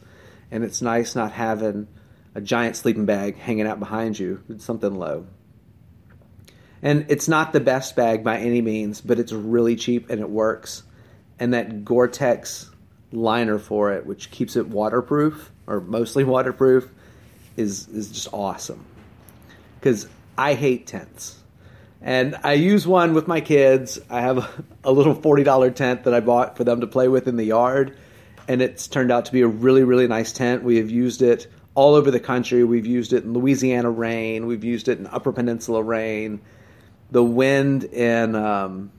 and 0.50 0.64
it's 0.64 0.82
nice 0.82 1.16
not 1.16 1.32
having 1.32 1.88
a 2.36 2.42
giant 2.42 2.76
sleeping 2.76 3.06
bag 3.06 3.38
hanging 3.38 3.68
out 3.68 3.80
behind 3.80 4.18
you. 4.18 4.42
It's 4.50 4.66
something 4.66 4.96
low. 4.96 5.28
And 6.82 7.06
it's 7.10 7.28
not 7.28 7.54
the 7.54 7.60
best 7.60 7.96
bag 7.96 8.24
by 8.24 8.40
any 8.40 8.62
means, 8.62 9.00
but 9.00 9.20
it's 9.20 9.32
really 9.32 9.76
cheap 9.76 10.10
and 10.10 10.20
it 10.20 10.30
works. 10.30 10.84
And 11.40 11.54
that 11.54 11.86
Gore 11.86 12.08
Tex 12.08 12.70
liner 13.12 13.60
for 13.60 13.94
it, 13.94 14.06
which 14.06 14.32
keeps 14.32 14.56
it 14.56 14.68
waterproof 14.68 15.52
or 15.68 15.80
mostly 15.80 16.24
waterproof, 16.26 16.90
is 17.56 17.88
is 17.90 18.12
just 18.12 18.28
awesome. 18.34 18.84
Because 19.80 20.08
I 20.38 20.56
hate 20.56 20.88
tents, 20.88 21.43
and 22.04 22.36
I 22.44 22.54
use 22.54 22.86
one 22.86 23.14
with 23.14 23.28
my 23.28 23.42
kids. 23.42 24.00
I 24.10 24.22
have 24.22 24.64
a 24.84 24.92
little 24.92 25.16
forty 25.16 25.44
dollar 25.44 25.72
tent 25.72 26.04
that 26.04 26.14
I 26.14 26.20
bought 26.20 26.58
for 26.58 26.64
them 26.64 26.82
to 26.82 26.88
play 26.88 27.08
with 27.08 27.28
in 27.28 27.38
the 27.38 27.46
yard, 27.46 27.98
and 28.48 28.62
it's 28.62 28.88
turned 28.88 29.12
out 29.12 29.26
to 29.26 29.32
be 29.32 29.42
a 29.42 29.48
really 29.48 29.84
really 29.84 30.08
nice 30.08 30.32
tent. 30.32 30.64
We 30.64 30.78
have 30.78 30.92
used 30.92 31.22
it 31.22 31.48
all 31.76 31.96
over 31.96 32.12
the 32.12 32.20
country. 32.20 32.64
We've 32.64 32.86
used 32.86 33.14
it 33.14 33.24
in 33.24 33.34
Louisiana 33.34 33.90
rain. 33.90 34.46
We've 34.46 34.64
used 34.64 34.88
it 34.90 35.00
in 35.00 35.08
Upper 35.08 35.32
Peninsula 35.32 35.82
rain. 35.82 36.40
The 37.10 37.24
wind 37.24 37.86
in 37.86 38.36
um, 38.36 38.92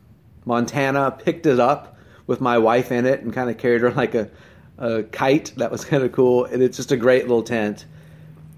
Montana 0.44 1.10
picked 1.12 1.46
it 1.46 1.60
up 1.60 1.96
with 2.26 2.40
my 2.40 2.58
wife 2.58 2.90
in 2.90 3.06
it 3.06 3.20
and 3.20 3.32
kind 3.32 3.50
of 3.50 3.58
carried 3.58 3.82
her 3.82 3.92
like 3.92 4.14
a, 4.14 4.30
a 4.78 5.02
kite. 5.04 5.52
That 5.56 5.70
was 5.70 5.84
kind 5.84 6.02
of 6.02 6.12
cool. 6.12 6.46
And 6.46 6.62
it's 6.62 6.76
just 6.76 6.90
a 6.90 6.96
great 6.96 7.22
little 7.28 7.42
tent. 7.42 7.86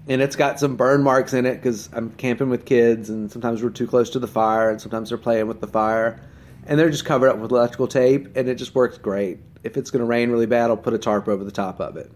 And 0.07 0.21
it's 0.21 0.35
got 0.35 0.59
some 0.59 0.77
burn 0.77 1.03
marks 1.03 1.33
in 1.33 1.45
it 1.45 1.55
because 1.55 1.89
I'm 1.91 2.11
camping 2.11 2.49
with 2.49 2.65
kids, 2.65 3.09
and 3.09 3.31
sometimes 3.31 3.61
we're 3.61 3.69
too 3.69 3.87
close 3.87 4.11
to 4.11 4.19
the 4.19 4.27
fire, 4.27 4.69
and 4.69 4.79
sometimes 4.79 5.09
they're 5.09 5.17
playing 5.17 5.47
with 5.47 5.59
the 5.59 5.67
fire. 5.67 6.21
And 6.65 6.79
they're 6.79 6.89
just 6.89 7.05
covered 7.05 7.29
up 7.29 7.37
with 7.37 7.51
electrical 7.51 7.87
tape, 7.87 8.35
and 8.35 8.47
it 8.47 8.55
just 8.55 8.75
works 8.75 8.97
great. 8.97 9.39
If 9.63 9.77
it's 9.77 9.91
going 9.91 10.01
to 10.01 10.05
rain 10.05 10.31
really 10.31 10.45
bad, 10.45 10.69
I'll 10.69 10.77
put 10.77 10.93
a 10.93 10.97
tarp 10.97 11.27
over 11.27 11.43
the 11.43 11.51
top 11.51 11.79
of 11.79 11.97
it. 11.97 12.11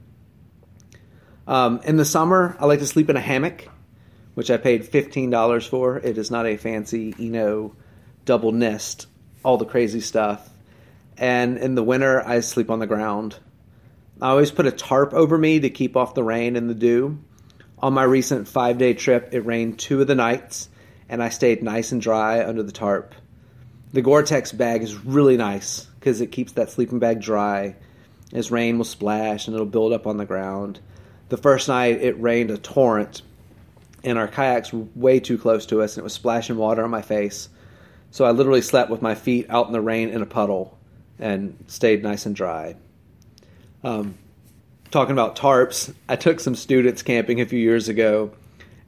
Um, 1.47 1.81
in 1.83 1.97
the 1.97 2.05
summer, 2.05 2.55
I 2.59 2.65
like 2.65 2.79
to 2.79 2.87
sleep 2.87 3.09
in 3.09 3.17
a 3.17 3.21
hammock, 3.21 3.67
which 4.35 4.49
I 4.49 4.57
paid 4.57 4.83
$15 4.83 5.67
for. 5.67 5.97
It 5.97 6.17
is 6.17 6.31
not 6.31 6.45
a 6.45 6.57
fancy 6.57 7.13
Eno 7.19 7.75
double 8.23 8.51
nest, 8.51 9.07
all 9.43 9.57
the 9.57 9.65
crazy 9.65 9.99
stuff 9.99 10.51
and 11.21 11.57
in 11.59 11.75
the 11.75 11.83
winter 11.83 12.27
I 12.27 12.39
sleep 12.39 12.69
on 12.69 12.79
the 12.79 12.87
ground. 12.87 13.37
I 14.21 14.29
always 14.29 14.51
put 14.51 14.65
a 14.65 14.71
tarp 14.71 15.13
over 15.13 15.37
me 15.37 15.59
to 15.59 15.69
keep 15.69 15.95
off 15.95 16.15
the 16.15 16.23
rain 16.23 16.55
and 16.55 16.69
the 16.69 16.75
dew. 16.75 17.19
On 17.81 17.93
my 17.93 18.03
recent 18.03 18.47
five 18.47 18.77
day 18.77 18.93
trip, 18.93 19.29
it 19.31 19.45
rained 19.45 19.79
two 19.79 20.01
of 20.01 20.07
the 20.07 20.13
nights, 20.13 20.69
and 21.09 21.21
I 21.21 21.29
stayed 21.29 21.63
nice 21.63 21.91
and 21.91 21.99
dry 21.99 22.45
under 22.45 22.61
the 22.61 22.71
tarp. 22.71 23.15
The 23.91 24.03
Gore 24.03 24.21
Tex 24.21 24.51
bag 24.51 24.83
is 24.83 25.03
really 25.03 25.35
nice 25.35 25.85
because 25.99 26.21
it 26.21 26.31
keeps 26.31 26.51
that 26.53 26.69
sleeping 26.69 26.99
bag 26.99 27.21
dry. 27.21 27.75
As 28.33 28.51
rain 28.51 28.77
will 28.77 28.85
splash 28.85 29.47
and 29.47 29.55
it'll 29.55 29.65
build 29.65 29.93
up 29.93 30.05
on 30.05 30.17
the 30.17 30.25
ground. 30.25 30.79
The 31.29 31.37
first 31.37 31.67
night 31.67 32.01
it 32.01 32.21
rained 32.21 32.51
a 32.51 32.57
torrent, 32.57 33.23
and 34.03 34.17
our 34.17 34.27
kayaks 34.27 34.71
were 34.71 34.85
way 34.95 35.19
too 35.19 35.39
close 35.39 35.65
to 35.67 35.81
us, 35.81 35.95
and 35.95 36.01
it 36.01 36.03
was 36.03 36.13
splashing 36.13 36.57
water 36.57 36.83
on 36.83 36.91
my 36.91 37.01
face. 37.01 37.49
So 38.11 38.25
I 38.25 38.31
literally 38.31 38.61
slept 38.61 38.91
with 38.91 39.01
my 39.01 39.15
feet 39.15 39.47
out 39.49 39.67
in 39.67 39.73
the 39.73 39.81
rain 39.81 40.09
in 40.09 40.21
a 40.21 40.27
puddle 40.27 40.77
and 41.17 41.57
stayed 41.67 42.03
nice 42.03 42.25
and 42.25 42.35
dry. 42.35 42.75
Um, 43.83 44.17
talking 44.91 45.13
about 45.13 45.37
tarps, 45.37 45.93
I 46.07 46.17
took 46.17 46.39
some 46.39 46.55
students 46.55 47.01
camping 47.01 47.41
a 47.41 47.45
few 47.45 47.59
years 47.59 47.89
ago, 47.89 48.31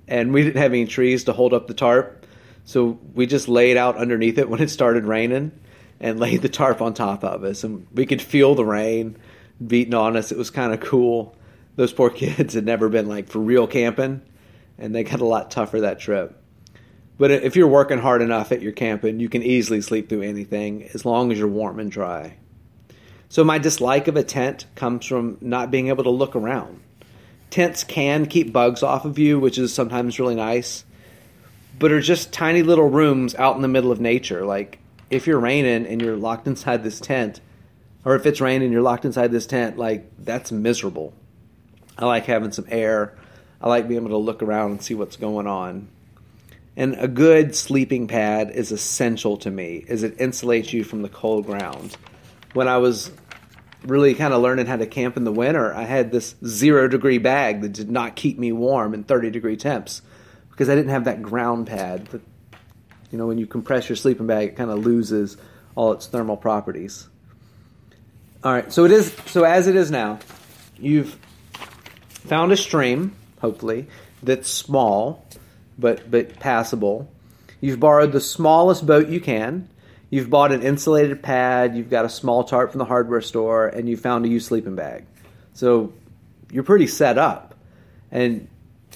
and 0.07 0.33
we 0.33 0.43
didn't 0.43 0.61
have 0.61 0.73
any 0.73 0.85
trees 0.85 1.23
to 1.23 1.33
hold 1.33 1.53
up 1.53 1.67
the 1.67 1.73
tarp, 1.73 2.25
so 2.65 2.99
we 3.13 3.25
just 3.25 3.47
laid 3.47 3.77
out 3.77 3.97
underneath 3.97 4.37
it 4.37 4.49
when 4.49 4.61
it 4.61 4.69
started 4.69 5.05
raining 5.05 5.51
and 5.99 6.19
laid 6.19 6.41
the 6.41 6.49
tarp 6.49 6.81
on 6.81 6.93
top 6.93 7.23
of 7.23 7.43
us, 7.43 7.63
and 7.63 7.87
we 7.93 8.05
could 8.05 8.21
feel 8.21 8.53
the 8.53 8.65
rain 8.65 9.17
beating 9.65 9.93
on 9.93 10.17
us. 10.17 10.31
It 10.31 10.37
was 10.37 10.49
kind 10.49 10.73
of 10.73 10.81
cool. 10.81 11.35
Those 11.77 11.93
poor 11.93 12.09
kids 12.11 12.53
had 12.53 12.65
never 12.65 12.89
been 12.89 13.07
like 13.07 13.29
for 13.29 13.39
real 13.39 13.65
camping, 13.65 14.21
and 14.77 14.93
they 14.93 15.03
got 15.03 15.21
a 15.21 15.25
lot 15.25 15.51
tougher 15.51 15.81
that 15.81 15.99
trip. 15.99 16.37
But 17.17 17.31
if 17.31 17.55
you're 17.55 17.67
working 17.67 17.99
hard 17.99 18.21
enough 18.21 18.51
at 18.51 18.61
your 18.61 18.71
camping, 18.71 19.19
you 19.19 19.29
can 19.29 19.43
easily 19.43 19.81
sleep 19.81 20.09
through 20.09 20.23
anything 20.23 20.89
as 20.93 21.05
long 21.05 21.31
as 21.31 21.39
you're 21.39 21.47
warm 21.47 21.79
and 21.79 21.91
dry. 21.91 22.37
So, 23.33 23.43
my 23.43 23.57
dislike 23.57 24.07
of 24.07 24.15
a 24.15 24.21
tent 24.21 24.67
comes 24.75 25.07
from 25.07 25.39
not 25.41 25.71
being 25.71 25.87
able 25.87 26.03
to 26.03 26.11
look 26.11 26.35
around. 26.35 26.79
Tents 27.49 27.83
can 27.83 28.27
keep 28.27 28.53
bugs 28.53 28.83
off 28.83 29.05
of 29.05 29.17
you, 29.17 29.39
which 29.39 29.57
is 29.57 29.73
sometimes 29.73 30.19
really 30.19 30.35
nice, 30.35 30.85
but 31.79 31.91
are 31.91 31.99
just 31.99 32.31
tiny 32.31 32.61
little 32.61 32.87
rooms 32.87 33.33
out 33.33 33.55
in 33.55 33.63
the 33.63 33.67
middle 33.67 33.91
of 33.91 33.99
nature. 33.99 34.45
Like, 34.45 34.77
if 35.09 35.25
you're 35.25 35.39
raining 35.39 35.87
and 35.87 35.99
you're 35.99 36.15
locked 36.15 36.45
inside 36.45 36.83
this 36.83 36.99
tent, 36.99 37.41
or 38.05 38.13
if 38.13 38.27
it's 38.27 38.39
raining 38.39 38.65
and 38.65 38.71
you're 38.71 38.83
locked 38.83 39.03
inside 39.03 39.31
this 39.31 39.47
tent, 39.47 39.79
like, 39.79 40.11
that's 40.19 40.51
miserable. 40.51 41.15
I 41.97 42.05
like 42.05 42.25
having 42.25 42.51
some 42.51 42.67
air. 42.67 43.17
I 43.59 43.67
like 43.67 43.87
being 43.87 44.01
able 44.01 44.11
to 44.11 44.17
look 44.17 44.43
around 44.43 44.69
and 44.69 44.83
see 44.83 44.93
what's 44.93 45.15
going 45.15 45.47
on. 45.47 45.87
And 46.77 46.93
a 46.99 47.07
good 47.07 47.55
sleeping 47.55 48.07
pad 48.07 48.51
is 48.51 48.71
essential 48.71 49.37
to 49.37 49.49
me 49.49 49.85
as 49.89 50.03
it 50.03 50.19
insulates 50.19 50.71
you 50.71 50.83
from 50.83 51.01
the 51.01 51.09
cold 51.09 51.47
ground. 51.47 51.97
When 52.53 52.67
I 52.67 52.77
was 52.77 53.09
really 53.83 54.13
kind 54.15 54.33
of 54.33 54.41
learning 54.41 54.65
how 54.65 54.77
to 54.77 54.85
camp 54.85 55.17
in 55.17 55.23
the 55.23 55.31
winter, 55.31 55.73
I 55.73 55.83
had 55.83 56.11
this 56.11 56.35
zero 56.45 56.87
degree 56.87 57.17
bag 57.17 57.61
that 57.61 57.73
did 57.73 57.89
not 57.89 58.15
keep 58.15 58.37
me 58.37 58.51
warm 58.51 58.93
in 58.93 59.03
30 59.03 59.29
degree 59.31 59.57
temps 59.57 60.01
because 60.49 60.69
I 60.69 60.75
didn't 60.75 60.91
have 60.91 61.05
that 61.05 61.21
ground 61.21 61.67
pad. 61.67 62.05
That, 62.07 62.21
you 63.11 63.17
know, 63.17 63.27
when 63.27 63.37
you 63.37 63.47
compress 63.47 63.89
your 63.89 63.95
sleeping 63.95 64.27
bag, 64.27 64.49
it 64.49 64.55
kind 64.55 64.71
of 64.71 64.85
loses 64.85 65.37
all 65.75 65.91
its 65.93 66.07
thermal 66.07 66.37
properties. 66.37 67.07
All 68.43 68.51
right, 68.51 68.71
so 68.71 68.85
it 68.85 68.91
is. 68.91 69.13
So 69.27 69.43
as 69.43 69.67
it 69.67 69.75
is 69.75 69.89
now, 69.89 70.19
you've 70.77 71.17
found 72.09 72.51
a 72.51 72.57
stream, 72.57 73.15
hopefully, 73.39 73.87
that's 74.21 74.49
small 74.49 75.25
but 75.77 76.09
but 76.09 76.39
passable. 76.39 77.09
You've 77.61 77.79
borrowed 77.79 78.11
the 78.11 78.21
smallest 78.21 78.85
boat 78.85 79.07
you 79.07 79.21
can. 79.21 79.69
You've 80.13 80.29
bought 80.29 80.51
an 80.51 80.61
insulated 80.61 81.23
pad. 81.23 81.75
You've 81.75 81.89
got 81.89 82.05
a 82.05 82.09
small 82.09 82.43
tarp 82.43 82.69
from 82.69 82.77
the 82.77 82.85
hardware 82.85 83.19
store, 83.19 83.67
and 83.67 83.89
you 83.89 83.97
found 83.97 84.23
a 84.25 84.27
used 84.27 84.45
sleeping 84.45 84.75
bag. 84.75 85.07
So 85.53 85.91
you're 86.51 86.61
pretty 86.61 86.85
set 86.85 87.17
up, 87.17 87.55
and 88.11 88.47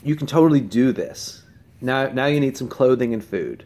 you 0.03 0.15
can 0.15 0.27
totally 0.27 0.61
do 0.61 0.91
this. 0.91 1.41
Now, 1.81 2.09
now 2.09 2.27
you 2.27 2.39
need 2.39 2.55
some 2.55 2.67
clothing 2.67 3.15
and 3.15 3.25
food. 3.25 3.63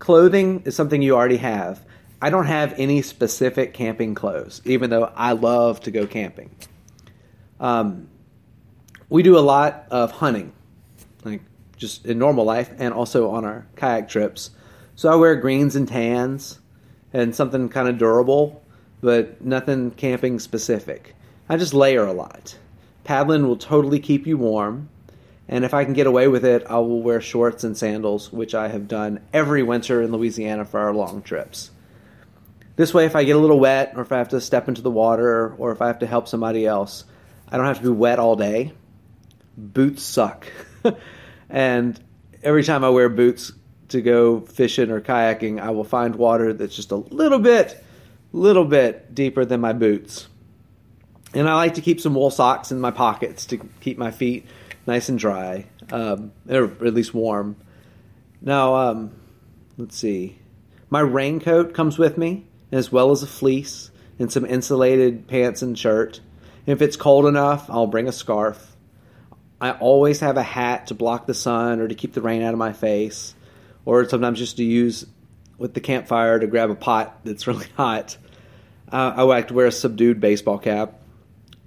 Clothing 0.00 0.64
is 0.64 0.74
something 0.74 1.02
you 1.02 1.14
already 1.14 1.36
have. 1.36 1.86
I 2.20 2.30
don't 2.30 2.46
have 2.46 2.74
any 2.76 3.00
specific 3.00 3.72
camping 3.72 4.16
clothes, 4.16 4.60
even 4.64 4.90
though 4.90 5.12
I 5.14 5.34
love 5.34 5.78
to 5.82 5.92
go 5.92 6.04
camping. 6.04 6.50
Um, 7.60 8.08
we 9.08 9.22
do 9.22 9.38
a 9.38 9.46
lot 9.54 9.86
of 9.92 10.10
hunting. 10.10 10.52
Like 11.22 11.42
just 11.76 12.06
in 12.06 12.18
normal 12.18 12.44
life 12.44 12.72
and 12.76 12.92
also 12.92 13.30
on 13.30 13.44
our 13.44 13.68
kayak 13.76 14.08
trips. 14.08 14.50
So 14.96 15.10
I 15.10 15.14
wear 15.16 15.36
greens 15.36 15.76
and 15.76 15.86
tans 15.86 16.58
and 17.12 17.34
something 17.34 17.68
kind 17.68 17.86
of 17.86 17.98
durable, 17.98 18.62
but 19.02 19.44
nothing 19.44 19.90
camping 19.90 20.38
specific. 20.38 21.14
I 21.50 21.58
just 21.58 21.74
layer 21.74 22.06
a 22.06 22.14
lot. 22.14 22.56
Paddling 23.04 23.46
will 23.46 23.58
totally 23.58 24.00
keep 24.00 24.26
you 24.26 24.38
warm, 24.38 24.88
and 25.48 25.66
if 25.66 25.74
I 25.74 25.84
can 25.84 25.92
get 25.92 26.06
away 26.06 26.28
with 26.28 26.46
it, 26.46 26.64
I 26.68 26.78
will 26.78 27.02
wear 27.02 27.20
shorts 27.20 27.62
and 27.62 27.76
sandals, 27.76 28.32
which 28.32 28.54
I 28.54 28.68
have 28.68 28.88
done 28.88 29.20
every 29.34 29.62
winter 29.62 30.00
in 30.00 30.12
Louisiana 30.12 30.64
for 30.64 30.80
our 30.80 30.94
long 30.94 31.20
trips. 31.20 31.70
This 32.76 32.94
way, 32.94 33.04
if 33.04 33.14
I 33.14 33.24
get 33.24 33.36
a 33.36 33.38
little 33.38 33.60
wet, 33.60 33.92
or 33.96 34.02
if 34.02 34.12
I 34.12 34.18
have 34.18 34.30
to 34.30 34.40
step 34.40 34.66
into 34.66 34.80
the 34.80 34.90
water, 34.90 35.54
or 35.58 35.72
if 35.72 35.82
I 35.82 35.88
have 35.88 35.98
to 36.00 36.06
help 36.06 36.26
somebody 36.26 36.66
else, 36.66 37.04
I 37.48 37.58
don't 37.58 37.66
have 37.66 37.78
to 37.78 37.84
be 37.84 37.90
wet 37.90 38.18
all 38.18 38.34
day. 38.34 38.72
Boots 39.56 40.02
suck. 40.02 40.46
And 41.48 41.98
every 42.42 42.64
time 42.64 42.82
I 42.82 42.90
wear 42.90 43.08
boots 43.08 43.52
to 43.88 44.02
go 44.02 44.40
fishing 44.40 44.90
or 44.90 45.00
kayaking, 45.00 45.60
I 45.60 45.70
will 45.70 45.84
find 45.84 46.16
water 46.16 46.52
that's 46.52 46.74
just 46.74 46.92
a 46.92 46.96
little 46.96 47.38
bit, 47.38 47.82
little 48.32 48.64
bit 48.64 49.14
deeper 49.14 49.44
than 49.44 49.60
my 49.60 49.72
boots. 49.72 50.28
And 51.34 51.48
I 51.48 51.54
like 51.54 51.74
to 51.74 51.80
keep 51.80 52.00
some 52.00 52.14
wool 52.14 52.30
socks 52.30 52.72
in 52.72 52.80
my 52.80 52.90
pockets 52.90 53.46
to 53.46 53.58
keep 53.80 53.98
my 53.98 54.10
feet 54.10 54.46
nice 54.86 55.08
and 55.08 55.18
dry, 55.18 55.66
um, 55.92 56.32
or 56.48 56.64
at 56.64 56.94
least 56.94 57.12
warm. 57.12 57.56
Now, 58.40 58.76
um, 58.76 59.12
let's 59.76 59.96
see. 59.96 60.38
My 60.88 61.00
raincoat 61.00 61.74
comes 61.74 61.98
with 61.98 62.16
me, 62.16 62.46
as 62.70 62.92
well 62.92 63.10
as 63.10 63.22
a 63.22 63.26
fleece 63.26 63.90
and 64.18 64.32
some 64.32 64.46
insulated 64.46 65.26
pants 65.26 65.62
and 65.62 65.78
shirt. 65.78 66.20
If 66.64 66.80
it's 66.80 66.96
cold 66.96 67.26
enough, 67.26 67.68
I'll 67.68 67.86
bring 67.86 68.08
a 68.08 68.12
scarf. 68.12 68.76
I 69.60 69.72
always 69.72 70.20
have 70.20 70.36
a 70.36 70.42
hat 70.42 70.88
to 70.88 70.94
block 70.94 71.26
the 71.26 71.34
sun 71.34 71.80
or 71.80 71.88
to 71.88 71.94
keep 71.94 72.12
the 72.12 72.22
rain 72.22 72.42
out 72.42 72.52
of 72.52 72.58
my 72.58 72.72
face, 72.72 73.34
or 73.86 74.06
sometimes 74.06 74.38
just 74.38 74.58
to 74.58 74.64
use 74.64 75.06
with 75.56 75.72
the 75.72 75.80
campfire 75.80 76.38
to 76.38 76.46
grab 76.46 76.68
a 76.68 76.74
pot 76.74 77.20
that's 77.24 77.46
really 77.46 77.68
hot. 77.78 78.18
Uh, 78.92 79.14
I 79.16 79.22
like 79.22 79.48
to 79.48 79.54
wear 79.54 79.66
a 79.66 79.72
subdued 79.72 80.20
baseball 80.20 80.58
cap. 80.58 81.00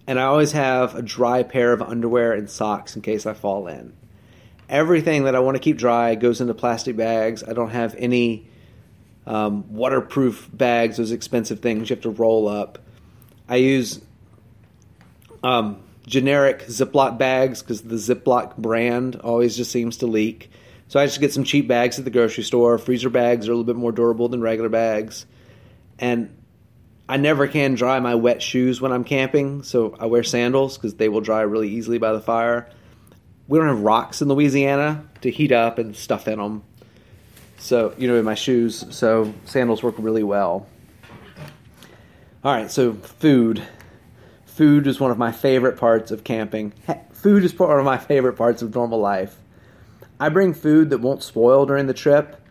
And 0.06 0.20
I 0.20 0.24
always 0.24 0.52
have 0.54 0.96
a 0.96 1.02
dry 1.02 1.44
pair 1.44 1.74
of 1.74 1.82
underwear 1.82 2.34
and 2.34 2.50
socks 2.50 2.96
in 2.96 3.02
case 3.02 3.26
I 3.26 3.34
fall 3.34 3.68
in. 3.68 3.94
Everything 4.68 5.24
that 5.24 5.36
I 5.36 5.40
want 5.40 5.56
to 5.56 5.60
keep 5.60 5.78
dry 5.78 6.16
goes 6.16 6.42
into 6.42 6.54
plastic 6.54 6.96
bags. 6.96 7.44
I 7.44 7.54
don't 7.54 7.70
have 7.70 7.96
any 7.96 8.48
um, 9.28 9.72
waterproof 9.72 10.50
bags, 10.52 10.98
those 10.98 11.12
expensive 11.12 11.60
things 11.60 11.90
you 11.90 11.96
have 11.96 12.04
to 12.04 12.10
roll 12.10 12.48
up. 12.48 12.80
I 13.48 13.58
use 13.58 14.02
um, 15.44 15.82
generic 16.06 16.66
Ziploc 16.68 17.18
bags 17.18 17.62
because 17.62 17.82
the 17.82 17.96
Ziploc 17.96 18.58
brand 18.58 19.16
always 19.18 19.56
just 19.56 19.72
seems 19.72 19.98
to 19.98 20.08
leak. 20.08 20.50
So 20.90 21.00
I 21.00 21.06
just 21.06 21.22
get 21.22 21.32
some 21.32 21.44
cheap 21.44 21.68
bags 21.68 22.00
at 22.00 22.06
the 22.06 22.12
grocery 22.12 22.44
store. 22.44 22.80
Freezer 22.80 23.12
bags 23.12 23.48
are 23.48 23.52
a 23.52 23.56
little 23.56 23.64
bit 23.64 23.76
more 23.76 23.92
durable 23.92 24.28
than 24.28 24.42
regular 24.42 24.70
bags. 24.70 25.28
And 26.00 26.36
I 27.08 27.18
never 27.18 27.48
can 27.48 27.76
dry 27.76 28.00
my 28.00 28.16
wet 28.16 28.42
shoes 28.42 28.82
when 28.82 28.92
I'm 28.92 29.04
camping, 29.04 29.62
so 29.62 29.96
I 30.00 30.08
wear 30.08 30.24
sandals 30.24 30.78
because 30.78 30.96
they 30.96 31.08
will 31.08 31.22
dry 31.22 31.42
really 31.42 31.70
easily 31.70 32.00
by 32.00 32.12
the 32.12 32.20
fire. 32.20 32.72
We 33.48 33.60
don't 33.60 33.68
have 33.68 33.82
rocks 33.82 34.24
in 34.24 34.30
Louisiana 34.30 35.08
to 35.22 35.30
heat 35.30 35.52
up 35.52 35.78
and 35.78 35.96
stuff 35.96 36.28
in 36.28 36.40
them. 36.40 36.64
So, 37.60 37.94
you 37.98 38.08
know, 38.08 38.16
in 38.16 38.26
my 38.26 38.36
shoes, 38.36 38.84
so 38.90 39.32
sandals 39.46 39.84
work 39.84 39.96
really 40.00 40.24
well. 40.24 40.68
All 42.44 42.54
right, 42.54 42.72
so 42.72 42.94
food. 42.94 43.62
Food 44.46 44.88
is 44.88 45.00
one 45.00 45.12
of 45.12 45.20
my 45.20 45.32
favorite 45.32 45.78
parts 45.78 46.10
of 46.10 46.24
camping. 46.24 46.74
Food 47.14 47.44
is 47.44 47.54
part 47.54 47.78
of 47.78 47.86
my 47.86 47.98
favorite 47.98 48.38
parts 48.38 48.64
of 48.64 48.74
normal 48.74 49.00
life. 49.00 49.38
I 50.20 50.30
bring 50.30 50.54
food 50.54 50.90
that 50.90 51.00
won't 51.00 51.24
spoil 51.24 51.66
during 51.66 51.88
the 51.88 51.94
trip, 51.94 52.42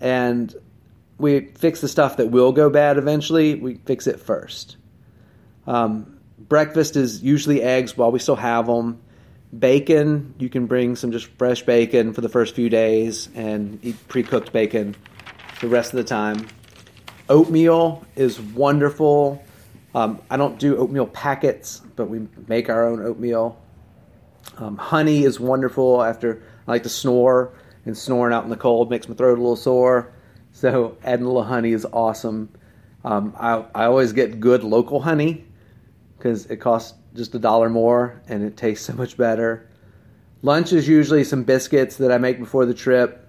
and 0.00 0.54
we 1.18 1.40
fix 1.40 1.80
the 1.80 1.88
stuff 1.88 2.18
that 2.18 2.26
will 2.26 2.52
go 2.52 2.70
bad 2.70 2.98
eventually. 2.98 3.54
We 3.54 3.76
fix 3.76 4.06
it 4.06 4.20
first. 4.20 4.76
Um, 5.66 6.18
breakfast 6.38 6.96
is 6.96 7.22
usually 7.22 7.62
eggs 7.62 7.96
while 7.96 8.12
we 8.12 8.18
still 8.18 8.36
have 8.36 8.66
them. 8.66 9.00
Bacon, 9.56 10.34
you 10.38 10.50
can 10.50 10.66
bring 10.66 10.94
some 10.94 11.10
just 11.10 11.26
fresh 11.38 11.62
bacon 11.62 12.12
for 12.12 12.20
the 12.20 12.28
first 12.28 12.54
few 12.54 12.68
days 12.68 13.28
and 13.34 13.78
eat 13.82 13.96
pre 14.08 14.22
cooked 14.22 14.52
bacon 14.52 14.94
the 15.60 15.68
rest 15.68 15.92
of 15.92 15.96
the 15.96 16.04
time. 16.04 16.46
Oatmeal 17.28 18.06
is 18.14 18.40
wonderful. 18.40 19.42
Um, 19.94 20.20
I 20.30 20.36
don't 20.36 20.58
do 20.58 20.76
oatmeal 20.76 21.06
packets, 21.06 21.80
but 21.96 22.08
we 22.08 22.28
make 22.46 22.68
our 22.68 22.86
own 22.86 23.00
oatmeal. 23.00 23.58
Um, 24.58 24.76
honey 24.76 25.24
is 25.24 25.40
wonderful 25.40 26.02
after 26.02 26.42
I 26.68 26.72
like 26.72 26.82
to 26.82 26.90
snore, 26.90 27.54
and 27.86 27.96
snoring 27.96 28.34
out 28.34 28.44
in 28.44 28.50
the 28.50 28.56
cold 28.56 28.90
makes 28.90 29.08
my 29.08 29.14
throat 29.14 29.38
a 29.38 29.40
little 29.40 29.56
sore. 29.56 30.12
So 30.52 30.98
adding 31.02 31.24
a 31.24 31.28
little 31.28 31.44
honey 31.44 31.72
is 31.72 31.86
awesome. 31.92 32.50
Um, 33.04 33.34
I, 33.38 33.64
I 33.74 33.86
always 33.86 34.12
get 34.12 34.38
good 34.38 34.62
local 34.62 35.00
honey 35.00 35.46
because 36.18 36.46
it 36.46 36.56
costs 36.56 36.98
just 37.14 37.34
a 37.34 37.38
dollar 37.38 37.70
more 37.70 38.20
and 38.28 38.42
it 38.42 38.56
tastes 38.56 38.84
so 38.84 38.92
much 38.92 39.16
better. 39.16 39.66
Lunch 40.42 40.72
is 40.72 40.86
usually 40.86 41.24
some 41.24 41.42
biscuits 41.42 41.96
that 41.96 42.12
I 42.12 42.18
make 42.18 42.38
before 42.38 42.66
the 42.66 42.74
trip, 42.74 43.26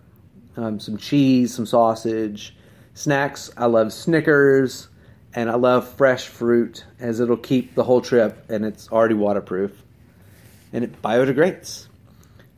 um, 0.57 0.79
some 0.79 0.97
cheese, 0.97 1.53
some 1.53 1.65
sausage. 1.65 2.55
Snacks, 2.93 3.51
I 3.55 3.67
love 3.67 3.93
Snickers 3.93 4.89
and 5.33 5.49
I 5.49 5.55
love 5.55 5.87
fresh 5.87 6.27
fruit 6.27 6.83
as 6.99 7.21
it'll 7.21 7.37
keep 7.37 7.75
the 7.75 7.83
whole 7.83 8.01
trip 8.01 8.49
and 8.49 8.65
it's 8.65 8.91
already 8.91 9.15
waterproof 9.15 9.83
and 10.73 10.83
it 10.83 11.01
biodegrades. 11.01 11.88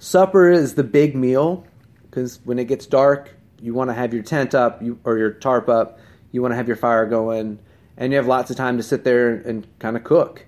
Supper 0.02 0.50
is 0.50 0.74
the 0.74 0.84
big 0.84 1.16
meal 1.16 1.64
because 2.02 2.40
when 2.44 2.58
it 2.58 2.66
gets 2.66 2.88
dark, 2.88 3.36
you 3.62 3.76
want 3.76 3.92
to 3.92 3.94
have 3.94 4.16
your 4.16 4.24
tent 4.24 4.56
up 4.56 4.82
you, 4.82 5.00
or 5.04 5.20
your 5.20 5.30
tarp 5.30 5.70
up, 5.70 6.00
you 6.32 6.42
want 6.42 6.54
to 6.54 6.56
have 6.56 6.68
your 6.68 6.76
fire 6.76 7.06
going, 7.06 7.60
and 7.98 8.12
you 8.12 8.18
have 8.18 8.26
lots 8.26 8.50
of 8.50 8.58
time 8.58 8.78
to 8.78 8.84
sit 8.84 9.04
there 9.04 9.30
and 9.30 9.68
kind 9.78 9.96
of 9.96 10.04
cook. 10.04 10.48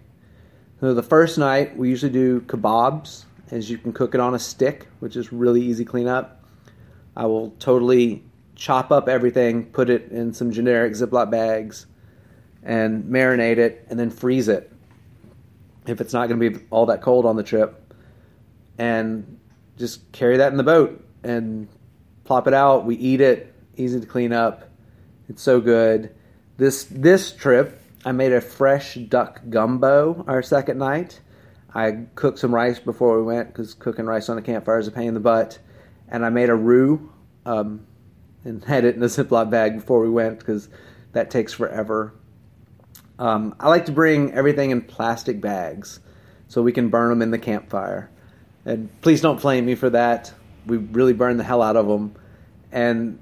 So 0.80 0.96
the 0.96 1.04
first 1.04 1.38
night, 1.38 1.78
we 1.78 1.88
usually 1.88 2.12
do 2.12 2.42
kebabs, 2.42 3.26
as 3.52 3.70
you 3.70 3.78
can 3.78 3.94
cook 3.94 4.16
it 4.16 4.20
on 4.20 4.34
a 4.34 4.39
stick, 4.39 4.88
which 5.02 5.16
is 5.16 5.32
really 5.32 5.62
easy 5.62 5.86
cleanup. 5.86 6.44
I 7.16 7.28
will 7.28 7.52
totally 7.60 8.24
chop 8.56 8.92
up 8.92 9.08
everything, 9.08 9.68
put 9.68 9.92
it 9.92 10.10
in 10.10 10.34
some 10.34 10.52
generic 10.52 10.94
Ziploc 10.94 11.30
bags, 11.30 11.86
and 12.63 13.04
marinate 13.04 13.58
it, 13.58 13.86
and 13.92 14.00
then 14.00 14.10
freeze 14.10 14.48
it 14.48 14.72
if 15.86 16.02
it's 16.02 16.12
not 16.12 16.28
going 16.28 16.39
to 16.39 16.50
be 16.50 16.66
all 16.72 16.88
that 16.88 17.04
cold 17.04 17.28
on 17.28 17.36
the 17.36 17.44
trip. 17.44 17.80
And 18.80 19.38
just 19.78 20.12
carry 20.12 20.38
that 20.38 20.52
in 20.52 20.58
the 20.58 20.64
boat 20.64 21.06
and 21.24 21.68
plop 22.24 22.48
it 22.48 22.54
out. 22.54 22.86
We 22.86 22.96
eat 22.96 23.22
it, 23.22 23.54
easy 23.76 24.00
to 24.00 24.06
clean 24.06 24.34
up. 24.34 24.70
It's 25.30 25.42
so 25.42 25.62
good. 25.62 26.14
This 26.58 26.86
this 26.86 27.32
trip, 27.32 27.82
I 28.06 28.12
made 28.12 28.34
a 28.34 28.42
fresh 28.42 28.96
duck 28.96 29.42
gumbo 29.50 30.24
our 30.28 30.42
second 30.42 30.78
night. 30.78 31.20
I 31.74 32.06
cooked 32.16 32.40
some 32.40 32.54
rice 32.54 32.80
before 32.80 33.18
we 33.18 33.24
went 33.24 33.48
because 33.48 33.74
cooking 33.74 34.06
rice 34.06 34.30
on 34.30 34.38
a 34.38 34.42
campfire 34.42 34.78
is 34.78 34.88
a 34.88 34.92
pain 34.92 35.08
in 35.08 35.14
the 35.14 35.20
butt. 35.20 35.60
And 36.08 36.24
I 36.24 36.30
made 36.30 36.50
a 36.50 36.56
roux 36.56 37.12
um, 37.46 37.88
and 38.44 38.64
had 38.66 38.86
it 38.86 38.96
in 38.96 39.02
a 39.02 39.08
Ziploc 39.08 39.50
bag 39.50 39.76
before 39.76 40.02
we 40.02 40.10
went 40.10 40.40
because 40.40 40.70
that 41.14 41.32
takes 41.32 41.54
forever. 41.54 42.14
Um, 43.18 43.56
I 43.60 43.70
like 43.70 43.86
to 43.86 43.92
bring 43.92 44.34
everything 44.34 44.72
in 44.72 44.82
plastic 44.82 45.40
bags 45.40 46.00
so 46.48 46.62
we 46.62 46.72
can 46.72 46.90
burn 46.90 47.10
them 47.10 47.22
in 47.22 47.32
the 47.32 47.40
campfire. 47.40 48.12
And 48.65 48.89
please 49.02 49.21
don't 49.21 49.41
blame 49.41 49.65
me 49.65 49.76
for 49.76 49.89
that 49.89 50.34
we 50.65 50.78
really 50.78 51.13
burn 51.13 51.38
the 51.38 51.43
hell 51.43 51.62
out 51.62 51.76
of 51.76 51.88
them, 51.88 52.15
and 52.71 53.19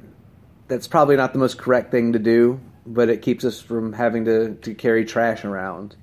that's 0.67 0.88
probably 0.88 1.15
not 1.15 1.34
the 1.34 1.39
most 1.39 1.58
correct 1.58 1.91
thing 1.91 2.13
to 2.13 2.19
do, 2.19 2.60
but 2.86 3.10
it 3.10 3.21
keeps 3.21 3.43
us 3.43 3.60
from 3.60 3.93
having 3.93 4.25
to, 4.25 4.56
to 4.56 4.73
carry 4.73 5.06
trash 5.06 5.43
around. 5.43 5.95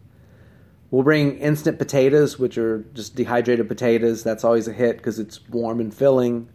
We'll 0.91 1.03
bring 1.03 1.39
instant 1.39 1.79
potatoes, 1.79 2.39
which 2.39 2.57
are 2.57 2.85
just 2.95 3.15
dehydrated 3.15 3.69
potatoes. 3.69 4.23
That's 4.23 4.43
always 4.43 4.69
a 4.69 4.73
hit 4.73 4.97
because 4.97 5.19
it's 5.19 5.47
warm 5.49 5.81
and 5.81 5.93
filling. 5.93 6.49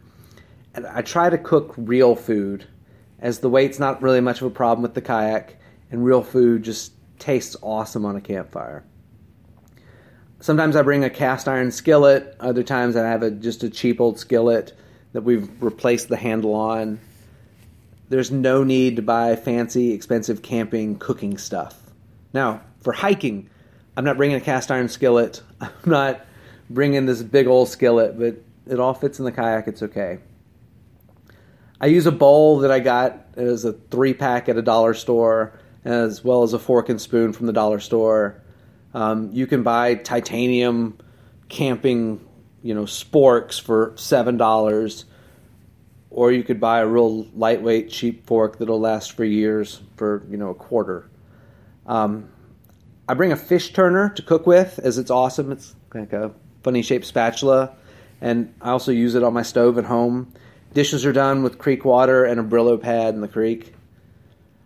And 0.74 0.88
I 0.88 1.02
try 1.02 1.30
to 1.30 1.38
cook 1.38 1.74
real 1.78 2.16
food, 2.16 2.68
as 3.20 3.40
the 3.40 3.50
weight's 3.50 3.80
not 3.80 4.02
really 4.02 4.22
much 4.22 4.42
of 4.42 4.48
a 4.48 4.50
problem 4.50 4.82
with 4.82 4.96
the 4.96 5.02
kayak, 5.02 5.60
and 5.92 6.04
real 6.04 6.24
food 6.24 6.64
just 6.64 6.94
tastes 7.20 7.56
awesome 7.62 8.06
on 8.06 8.16
a 8.16 8.22
campfire. 8.22 8.84
Sometimes 10.44 10.76
I 10.76 10.82
bring 10.82 11.06
a 11.06 11.10
cast 11.10 11.48
iron 11.48 11.72
skillet. 11.72 12.36
Other 12.38 12.64
times 12.64 12.98
I 12.98 13.08
have 13.08 13.24
a, 13.24 13.32
just 13.32 13.64
a 13.64 13.70
cheap 13.70 14.02
old 14.02 14.20
skillet 14.20 14.78
that 15.14 15.22
we've 15.22 15.50
replaced 15.64 16.10
the 16.10 16.18
handle 16.18 16.54
on. 16.54 17.00
There's 18.10 18.30
no 18.30 18.66
need 18.66 18.98
to 18.98 19.02
buy 19.02 19.38
fancy, 19.38 19.94
expensive 19.94 20.42
camping 20.42 21.00
cooking 21.00 21.38
stuff. 21.38 21.80
Now, 22.34 22.60
for 22.82 22.92
hiking, 22.92 23.50
I'm 23.96 24.04
not 24.04 24.18
bringing 24.18 24.36
a 24.36 24.42
cast 24.42 24.70
iron 24.70 24.90
skillet. 24.90 25.42
I'm 25.62 25.72
not 25.86 26.26
bringing 26.70 27.06
this 27.06 27.24
big 27.24 27.48
old 27.48 27.70
skillet, 27.70 28.20
but 28.20 28.36
it 28.70 28.82
all 28.82 28.94
fits 28.94 29.20
in 29.20 29.24
the 29.24 29.32
kayak. 29.32 29.70
It's 29.70 29.82
okay. 29.82 30.20
I 31.80 31.86
use 31.86 32.06
a 32.06 32.12
bowl 32.12 32.60
that 32.60 32.72
I 32.72 32.82
got 32.82 33.28
as 33.38 33.64
a 33.64 33.72
three 33.72 34.14
pack 34.14 34.50
at 34.50 34.58
a 34.58 34.62
dollar 34.62 34.94
store, 34.94 35.58
as 35.86 36.22
well 36.22 36.44
as 36.44 36.52
a 36.52 36.60
fork 36.60 36.90
and 36.90 37.00
spoon 37.00 37.32
from 37.32 37.46
the 37.46 37.54
dollar 37.54 37.80
store. 37.80 38.43
Um, 38.94 39.32
you 39.32 39.48
can 39.48 39.64
buy 39.64 39.96
titanium 39.96 40.98
camping, 41.50 42.24
you 42.62 42.74
know, 42.74 42.84
sporks 42.84 43.60
for 43.60 43.94
seven 43.96 44.38
dollars, 44.38 45.06
or 46.10 46.32
you 46.32 46.44
could 46.44 46.60
buy 46.60 46.80
a 46.80 46.88
real 46.88 47.26
lightweight, 47.36 47.90
cheap 47.90 48.28
fork 48.28 48.60
that'll 48.60 48.80
last 48.80 49.14
for 49.14 49.24
years 49.24 49.82
for 49.96 50.24
you 50.30 50.38
know 50.38 50.50
a 50.50 50.56
quarter. 50.56 51.10
Um, 51.88 52.30
I 53.08 53.16
bring 53.16 53.32
a 53.32 53.36
fish 53.36 53.74
turner 53.74 54.10
to 54.10 54.22
cook 54.22 54.48
with, 54.48 54.80
as 54.80 54.98
it's 54.98 55.12
awesome. 55.12 55.52
It's 55.52 55.76
like 55.94 56.14
a 56.14 56.32
funny 56.64 56.82
shaped 56.82 57.06
spatula, 57.06 57.76
and 58.22 58.54
I 58.62 58.70
also 58.70 58.92
use 58.92 59.16
it 59.16 59.24
on 59.24 59.34
my 59.34 59.44
stove 59.44 59.78
at 59.78 59.86
home. 59.86 60.32
Dishes 60.74 61.06
are 61.06 61.14
done 61.14 61.44
with 61.44 61.58
creek 61.58 61.84
water 61.86 62.26
and 62.26 62.40
a 62.40 62.44
Brillo 62.44 62.82
pad 62.82 63.14
in 63.14 63.22
the 63.22 63.28
creek. 63.28 63.74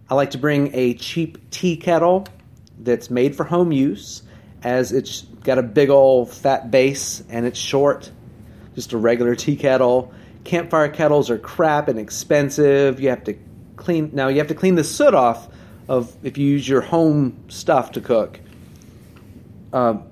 I 0.10 0.16
like 0.16 0.32
to 0.32 0.38
bring 0.38 0.74
a 0.74 0.94
cheap 0.94 1.50
tea 1.50 1.76
kettle 1.76 2.28
that's 2.80 3.10
made 3.10 3.36
for 3.36 3.44
home 3.44 3.72
use, 3.72 4.24
as 4.64 4.92
it's 4.92 5.22
got 5.44 5.58
a 5.58 5.64
big 5.64 5.90
old 5.90 6.32
fat 6.32 6.72
base 6.72 7.24
and 7.30 7.46
it's 7.46 7.60
short, 7.60 8.12
just 8.76 8.94
a 8.94 8.98
regular 8.98 9.36
tea 9.36 9.56
kettle. 9.56 10.14
Campfire 10.44 10.90
kettles 10.90 11.30
are 11.30 11.38
crap 11.38 11.88
and 11.88 12.00
expensive. 12.00 13.00
You 13.00 13.10
have 13.10 13.24
to 13.26 13.38
clean 13.76 14.12
now. 14.14 14.28
You 14.28 14.38
have 14.38 14.48
to 14.48 14.56
clean 14.56 14.76
the 14.76 14.84
soot 14.84 15.14
off 15.14 15.48
of 15.88 16.16
if 16.24 16.38
you 16.38 16.48
use 16.48 16.68
your 16.68 16.82
home 16.82 17.46
stuff 17.48 17.94
to 17.94 18.02
cook. 18.02 18.40
Um, 19.74 20.04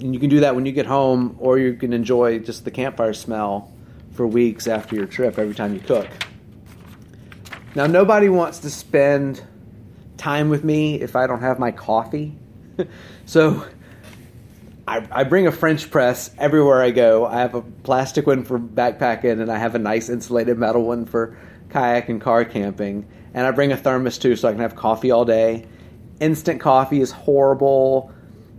and 0.00 0.14
you 0.14 0.20
can 0.20 0.30
do 0.30 0.40
that 0.40 0.54
when 0.54 0.66
you 0.66 0.72
get 0.72 0.86
home, 0.86 1.36
or 1.38 1.58
you 1.58 1.74
can 1.74 1.92
enjoy 1.92 2.38
just 2.38 2.64
the 2.64 2.70
campfire 2.70 3.12
smell 3.12 3.72
for 4.12 4.26
weeks 4.26 4.66
after 4.66 4.96
your 4.96 5.06
trip 5.06 5.38
every 5.38 5.54
time 5.54 5.74
you 5.74 5.80
cook. 5.80 6.08
Now, 7.74 7.86
nobody 7.86 8.28
wants 8.28 8.60
to 8.60 8.70
spend 8.70 9.42
time 10.20 10.50
with 10.50 10.62
me 10.62 11.00
if 11.00 11.16
I 11.16 11.26
don't 11.26 11.40
have 11.40 11.58
my 11.58 11.72
coffee. 11.72 12.36
so 13.24 13.64
I, 14.86 15.06
I 15.10 15.24
bring 15.24 15.46
a 15.46 15.52
French 15.52 15.90
press 15.90 16.30
everywhere 16.38 16.82
I 16.82 16.90
go. 16.90 17.26
I 17.26 17.38
have 17.38 17.54
a 17.54 17.62
plastic 17.62 18.26
one 18.26 18.44
for 18.44 18.58
backpacking, 18.58 19.40
and 19.40 19.50
I 19.50 19.58
have 19.58 19.74
a 19.74 19.78
nice 19.78 20.08
insulated 20.08 20.58
metal 20.58 20.82
one 20.82 21.06
for 21.06 21.38
kayak 21.70 22.08
and 22.08 22.20
car 22.20 22.44
camping. 22.44 23.08
And 23.32 23.46
I 23.46 23.50
bring 23.50 23.72
a 23.72 23.76
thermos 23.76 24.18
too, 24.18 24.36
so 24.36 24.48
I 24.48 24.52
can 24.52 24.60
have 24.60 24.76
coffee 24.76 25.10
all 25.10 25.24
day. 25.24 25.66
Instant 26.20 26.60
coffee 26.60 27.00
is 27.00 27.10
horrible. 27.10 28.12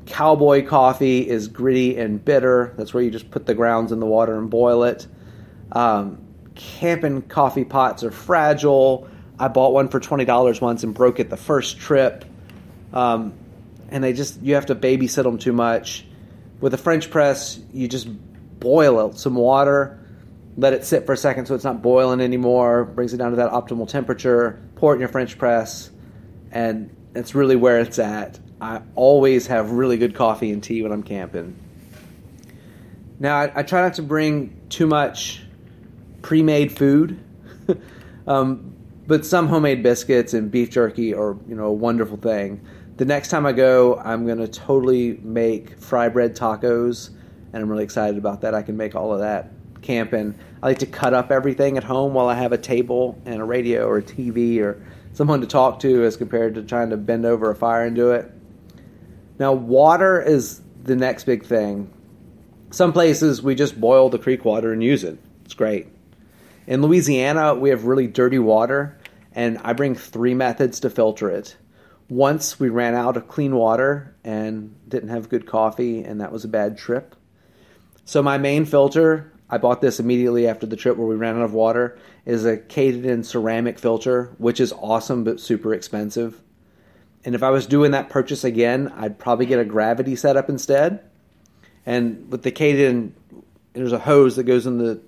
Cowboy 0.07 0.65
coffee 0.65 1.29
is 1.29 1.47
gritty 1.47 1.97
and 1.97 2.23
bitter. 2.23 2.73
That's 2.75 2.93
where 2.93 3.03
you 3.03 3.11
just 3.11 3.29
put 3.29 3.45
the 3.45 3.53
grounds 3.53 3.91
in 3.91 3.99
the 3.99 4.07
water 4.07 4.37
and 4.37 4.49
boil 4.49 4.83
it. 4.83 5.05
Um, 5.73 6.25
camping 6.55 7.21
coffee 7.23 7.65
pots 7.65 8.03
are 8.03 8.11
fragile. 8.11 9.07
I 9.41 9.47
bought 9.47 9.73
one 9.73 9.87
for 9.87 9.99
twenty 9.99 10.23
dollars 10.23 10.61
once 10.61 10.83
and 10.83 10.93
broke 10.93 11.19
it 11.19 11.31
the 11.31 11.37
first 11.37 11.79
trip. 11.79 12.25
Um, 12.93 13.33
and 13.89 14.03
they 14.03 14.13
just 14.13 14.39
you 14.41 14.53
have 14.53 14.67
to 14.67 14.75
babysit 14.75 15.23
them 15.23 15.39
too 15.39 15.51
much. 15.51 16.05
With 16.59 16.75
a 16.75 16.77
French 16.77 17.09
press, 17.09 17.59
you 17.73 17.87
just 17.87 18.07
boil 18.59 19.09
it, 19.09 19.17
some 19.17 19.33
water, 19.33 19.99
let 20.57 20.73
it 20.73 20.85
sit 20.85 21.07
for 21.07 21.13
a 21.13 21.17
second 21.17 21.47
so 21.47 21.55
it's 21.55 21.63
not 21.63 21.81
boiling 21.81 22.21
anymore, 22.21 22.85
brings 22.85 23.15
it 23.15 23.17
down 23.17 23.31
to 23.31 23.37
that 23.37 23.51
optimal 23.51 23.87
temperature, 23.87 24.61
pour 24.75 24.93
it 24.93 24.97
in 24.97 24.99
your 24.99 25.09
French 25.09 25.39
press, 25.39 25.89
and 26.51 26.95
it's 27.15 27.33
really 27.33 27.55
where 27.55 27.79
it's 27.79 27.97
at. 27.97 28.39
I 28.61 28.83
always 28.93 29.47
have 29.47 29.71
really 29.71 29.97
good 29.97 30.13
coffee 30.13 30.51
and 30.51 30.61
tea 30.61 30.83
when 30.83 30.91
I'm 30.91 31.01
camping. 31.01 31.55
Now, 33.19 33.37
I, 33.37 33.51
I 33.55 33.63
try 33.63 33.81
not 33.81 33.95
to 33.95 34.03
bring 34.03 34.55
too 34.69 34.85
much 34.85 35.41
pre 36.21 36.43
made 36.43 36.77
food. 36.77 37.19
um, 38.27 38.75
but 39.07 39.25
some 39.25 39.47
homemade 39.47 39.83
biscuits 39.83 40.33
and 40.33 40.51
beef 40.51 40.69
jerky 40.69 41.13
are, 41.13 41.37
you 41.47 41.55
know, 41.55 41.65
a 41.65 41.73
wonderful 41.73 42.17
thing 42.17 42.61
the 43.01 43.05
next 43.05 43.29
time 43.29 43.47
I 43.47 43.51
go, 43.51 43.97
I'm 43.97 44.27
going 44.27 44.37
to 44.37 44.47
totally 44.47 45.19
make 45.23 45.75
fry 45.79 46.07
bread 46.07 46.35
tacos, 46.35 47.09
and 47.51 47.63
I'm 47.63 47.67
really 47.67 47.83
excited 47.83 48.15
about 48.15 48.41
that. 48.41 48.53
I 48.53 48.61
can 48.61 48.77
make 48.77 48.93
all 48.93 49.11
of 49.11 49.21
that 49.21 49.49
camping. 49.81 50.35
I 50.61 50.67
like 50.67 50.77
to 50.79 50.85
cut 50.85 51.15
up 51.15 51.31
everything 51.31 51.77
at 51.77 51.83
home 51.83 52.13
while 52.13 52.27
I 52.27 52.35
have 52.35 52.51
a 52.51 52.59
table 52.59 53.19
and 53.25 53.41
a 53.41 53.43
radio 53.43 53.87
or 53.87 53.97
a 53.97 54.03
TV 54.03 54.59
or 54.59 54.85
someone 55.13 55.41
to 55.41 55.47
talk 55.47 55.79
to 55.79 56.03
as 56.03 56.15
compared 56.15 56.53
to 56.53 56.61
trying 56.61 56.91
to 56.91 56.97
bend 56.97 57.25
over 57.25 57.49
a 57.49 57.55
fire 57.55 57.85
and 57.85 57.95
do 57.95 58.11
it. 58.11 58.31
Now, 59.39 59.53
water 59.53 60.21
is 60.21 60.61
the 60.83 60.95
next 60.95 61.23
big 61.23 61.43
thing. 61.43 61.91
Some 62.69 62.93
places 62.93 63.41
we 63.41 63.55
just 63.55 63.81
boil 63.81 64.09
the 64.09 64.19
creek 64.19 64.45
water 64.45 64.71
and 64.71 64.83
use 64.83 65.03
it. 65.03 65.17
It's 65.43 65.55
great. 65.55 65.87
In 66.67 66.81
Louisiana, 66.81 67.55
we 67.55 67.69
have 67.69 67.85
really 67.85 68.07
dirty 68.07 68.39
water, 68.39 68.97
and 69.33 69.57
I 69.63 69.73
bring 69.73 69.95
three 69.95 70.33
methods 70.33 70.79
to 70.81 70.89
filter 70.89 71.29
it 71.29 71.55
once 72.07 72.59
we 72.59 72.69
ran 72.69 72.93
out 72.93 73.15
of 73.15 73.27
clean 73.27 73.55
water 73.55 74.13
and 74.23 74.75
didn't 74.87 75.09
have 75.09 75.29
good 75.29 75.47
coffee, 75.47 76.03
and 76.03 76.21
that 76.21 76.31
was 76.31 76.43
a 76.43 76.49
bad 76.49 76.77
trip. 76.77 77.15
So 78.05 78.21
my 78.21 78.37
main 78.37 78.65
filter, 78.65 79.31
I 79.49 79.57
bought 79.57 79.81
this 79.81 79.99
immediately 79.99 80.47
after 80.47 80.65
the 80.65 80.75
trip 80.75 80.97
where 80.97 81.07
we 81.07 81.15
ran 81.15 81.37
out 81.37 81.43
of 81.43 81.53
water, 81.53 81.97
is 82.25 82.45
a 82.45 82.57
Katadyn 82.57 83.23
ceramic 83.23 83.79
filter, 83.79 84.35
which 84.37 84.59
is 84.59 84.73
awesome 84.73 85.23
but 85.23 85.39
super 85.39 85.73
expensive. 85.73 86.41
And 87.23 87.33
if 87.33 87.43
I 87.43 87.49
was 87.49 87.65
doing 87.65 87.91
that 87.91 88.09
purchase 88.09 88.43
again, 88.43 88.91
I'd 88.95 89.17
probably 89.17 89.45
get 89.45 89.59
a 89.59 89.65
gravity 89.65 90.15
setup 90.15 90.49
instead. 90.49 90.99
And 91.85 92.29
with 92.31 92.43
the 92.43 92.51
Katadyn, 92.51 93.11
there's 93.73 93.93
a 93.93 93.99
hose 93.99 94.35
that 94.35 94.43
goes 94.43 94.67
in 94.67 94.77
the 94.77 95.01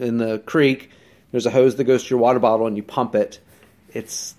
in 0.00 0.18
the 0.18 0.38
creek. 0.40 0.90
There's 1.30 1.46
a 1.46 1.50
hose 1.50 1.76
that 1.76 1.84
goes 1.84 2.04
to 2.04 2.10
your 2.10 2.18
water 2.18 2.38
bottle, 2.38 2.66
and 2.66 2.76
you 2.76 2.82
pump 2.82 3.14
it. 3.14 3.40
It's 3.92 4.34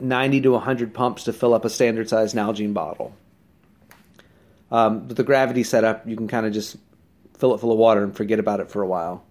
90 0.00 0.42
to 0.42 0.50
100 0.52 0.94
pumps 0.94 1.24
to 1.24 1.32
fill 1.32 1.54
up 1.54 1.64
a 1.64 1.70
standard 1.70 2.08
sized 2.08 2.34
Nalgene 2.34 2.74
bottle. 2.74 3.14
Um, 4.70 5.08
with 5.08 5.16
the 5.16 5.24
gravity 5.24 5.64
setup, 5.64 6.08
you 6.08 6.16
can 6.16 6.28
kind 6.28 6.46
of 6.46 6.52
just 6.52 6.76
fill 7.38 7.54
it 7.54 7.58
full 7.58 7.72
of 7.72 7.78
water 7.78 8.02
and 8.02 8.16
forget 8.16 8.38
about 8.38 8.60
it 8.60 8.70
for 8.70 8.82
a 8.82 8.86
while. 8.86 9.24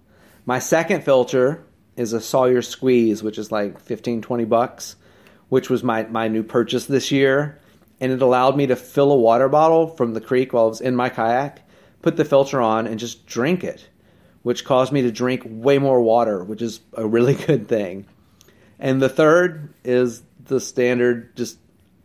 My 0.46 0.60
second 0.60 1.04
filter 1.04 1.64
is 1.96 2.14
a 2.14 2.22
Sawyer 2.22 2.62
Squeeze, 2.62 3.24
which 3.24 3.38
is 3.38 3.52
like 3.52 3.80
15, 3.80 4.22
20 4.22 4.46
bucks, 4.46 4.96
which 5.50 5.70
was 5.70 5.84
my, 5.84 6.04
my 6.04 6.28
new 6.28 6.44
purchase 6.44 6.86
this 6.86 7.12
year. 7.12 7.60
And 8.00 8.12
it 8.12 8.22
allowed 8.22 8.58
me 8.58 8.68
to 8.68 8.76
fill 8.76 9.12
a 9.12 9.18
water 9.18 9.50
bottle 9.50 9.88
from 9.88 10.14
the 10.14 10.22
creek 10.22 10.54
while 10.54 10.66
I 10.66 10.68
was 10.68 10.82
in 10.82 10.96
my 10.96 11.10
kayak, 11.10 11.62
put 12.02 12.18
the 12.18 12.26
filter 12.26 12.62
on, 12.62 12.88
and 12.88 13.00
just 13.00 13.26
drink 13.28 13.64
it, 13.64 13.88
which 14.44 14.66
caused 14.66 14.92
me 14.92 15.02
to 15.04 15.12
drink 15.12 15.44
way 15.46 15.78
more 15.78 16.02
water, 16.02 16.44
which 16.44 16.62
is 16.62 16.80
a 16.94 17.06
really 17.06 17.36
good 17.48 17.68
thing. 17.68 18.06
And 18.80 19.02
the 19.02 19.10
third 19.10 19.74
is 19.84 20.24
the 20.46 20.60
standard 20.60 21.36
just 21.36 21.58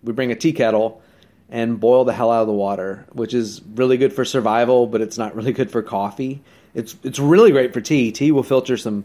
we 0.02 0.12
bring 0.12 0.30
a 0.30 0.36
tea 0.36 0.52
kettle 0.52 1.02
and 1.48 1.78
boil 1.80 2.04
the 2.04 2.12
hell 2.12 2.30
out 2.30 2.42
of 2.42 2.46
the 2.46 2.52
water, 2.52 3.06
which 3.12 3.32
is 3.32 3.62
really 3.74 3.96
good 3.96 4.12
for 4.12 4.24
survival, 4.24 4.86
but 4.86 5.00
it's 5.00 5.16
not 5.16 5.34
really 5.34 5.52
good 5.52 5.70
for 5.70 5.82
coffee. 5.82 6.42
It's 6.74 6.96
it's 7.02 7.18
really 7.18 7.50
great 7.50 7.72
for 7.72 7.80
tea. 7.80 8.12
Tea 8.12 8.32
will 8.32 8.42
filter 8.42 8.76
some 8.76 9.04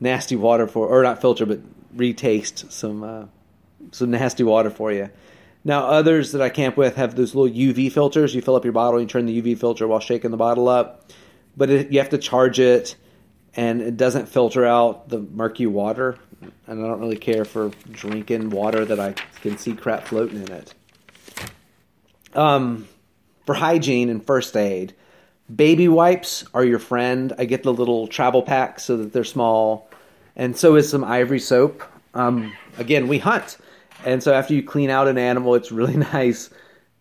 nasty 0.00 0.36
water 0.36 0.66
for, 0.66 0.86
or 0.86 1.02
not 1.02 1.20
filter, 1.20 1.46
but 1.46 1.60
retaste 1.94 2.72
some 2.72 3.02
uh, 3.02 3.24
some 3.92 4.10
nasty 4.10 4.42
water 4.42 4.70
for 4.70 4.92
you. 4.92 5.10
Now, 5.64 5.86
others 5.86 6.32
that 6.32 6.42
I 6.42 6.50
camp 6.50 6.76
with 6.76 6.96
have 6.96 7.16
those 7.16 7.34
little 7.34 7.54
UV 7.54 7.90
filters. 7.90 8.34
You 8.34 8.42
fill 8.42 8.54
up 8.54 8.64
your 8.64 8.72
bottle, 8.72 9.00
you 9.00 9.06
turn 9.06 9.26
the 9.26 9.40
UV 9.40 9.58
filter 9.58 9.88
while 9.88 10.00
shaking 10.00 10.30
the 10.30 10.36
bottle 10.36 10.68
up, 10.68 11.10
but 11.56 11.70
it, 11.70 11.90
you 11.90 11.98
have 11.98 12.10
to 12.10 12.18
charge 12.18 12.60
it, 12.60 12.96
and 13.54 13.80
it 13.80 13.96
doesn't 13.96 14.28
filter 14.28 14.64
out 14.64 15.08
the 15.08 15.20
murky 15.20 15.66
water 15.66 16.18
and 16.66 16.82
I 16.82 16.86
don't 16.86 17.00
really 17.00 17.16
care 17.16 17.44
for 17.44 17.70
drinking 17.90 18.50
water 18.50 18.84
that 18.84 19.00
I 19.00 19.12
can 19.40 19.58
see 19.58 19.74
crap 19.74 20.06
floating 20.06 20.42
in 20.42 20.52
it. 20.52 20.74
Um, 22.34 22.88
for 23.46 23.54
hygiene 23.54 24.08
and 24.08 24.24
first 24.24 24.56
aid, 24.56 24.94
baby 25.54 25.88
wipes 25.88 26.44
are 26.54 26.64
your 26.64 26.78
friend. 26.78 27.32
I 27.38 27.44
get 27.44 27.62
the 27.62 27.72
little 27.72 28.06
travel 28.08 28.42
packs 28.42 28.84
so 28.84 28.96
that 28.96 29.12
they're 29.12 29.24
small, 29.24 29.88
and 30.36 30.56
so 30.56 30.76
is 30.76 30.88
some 30.88 31.04
ivory 31.04 31.40
soap. 31.40 31.82
Um, 32.14 32.52
again, 32.78 33.08
we 33.08 33.18
hunt, 33.18 33.58
and 34.04 34.22
so 34.22 34.32
after 34.32 34.54
you 34.54 34.62
clean 34.62 34.90
out 34.90 35.08
an 35.08 35.18
animal, 35.18 35.54
it's 35.54 35.70
really 35.70 35.96
nice 36.12 36.50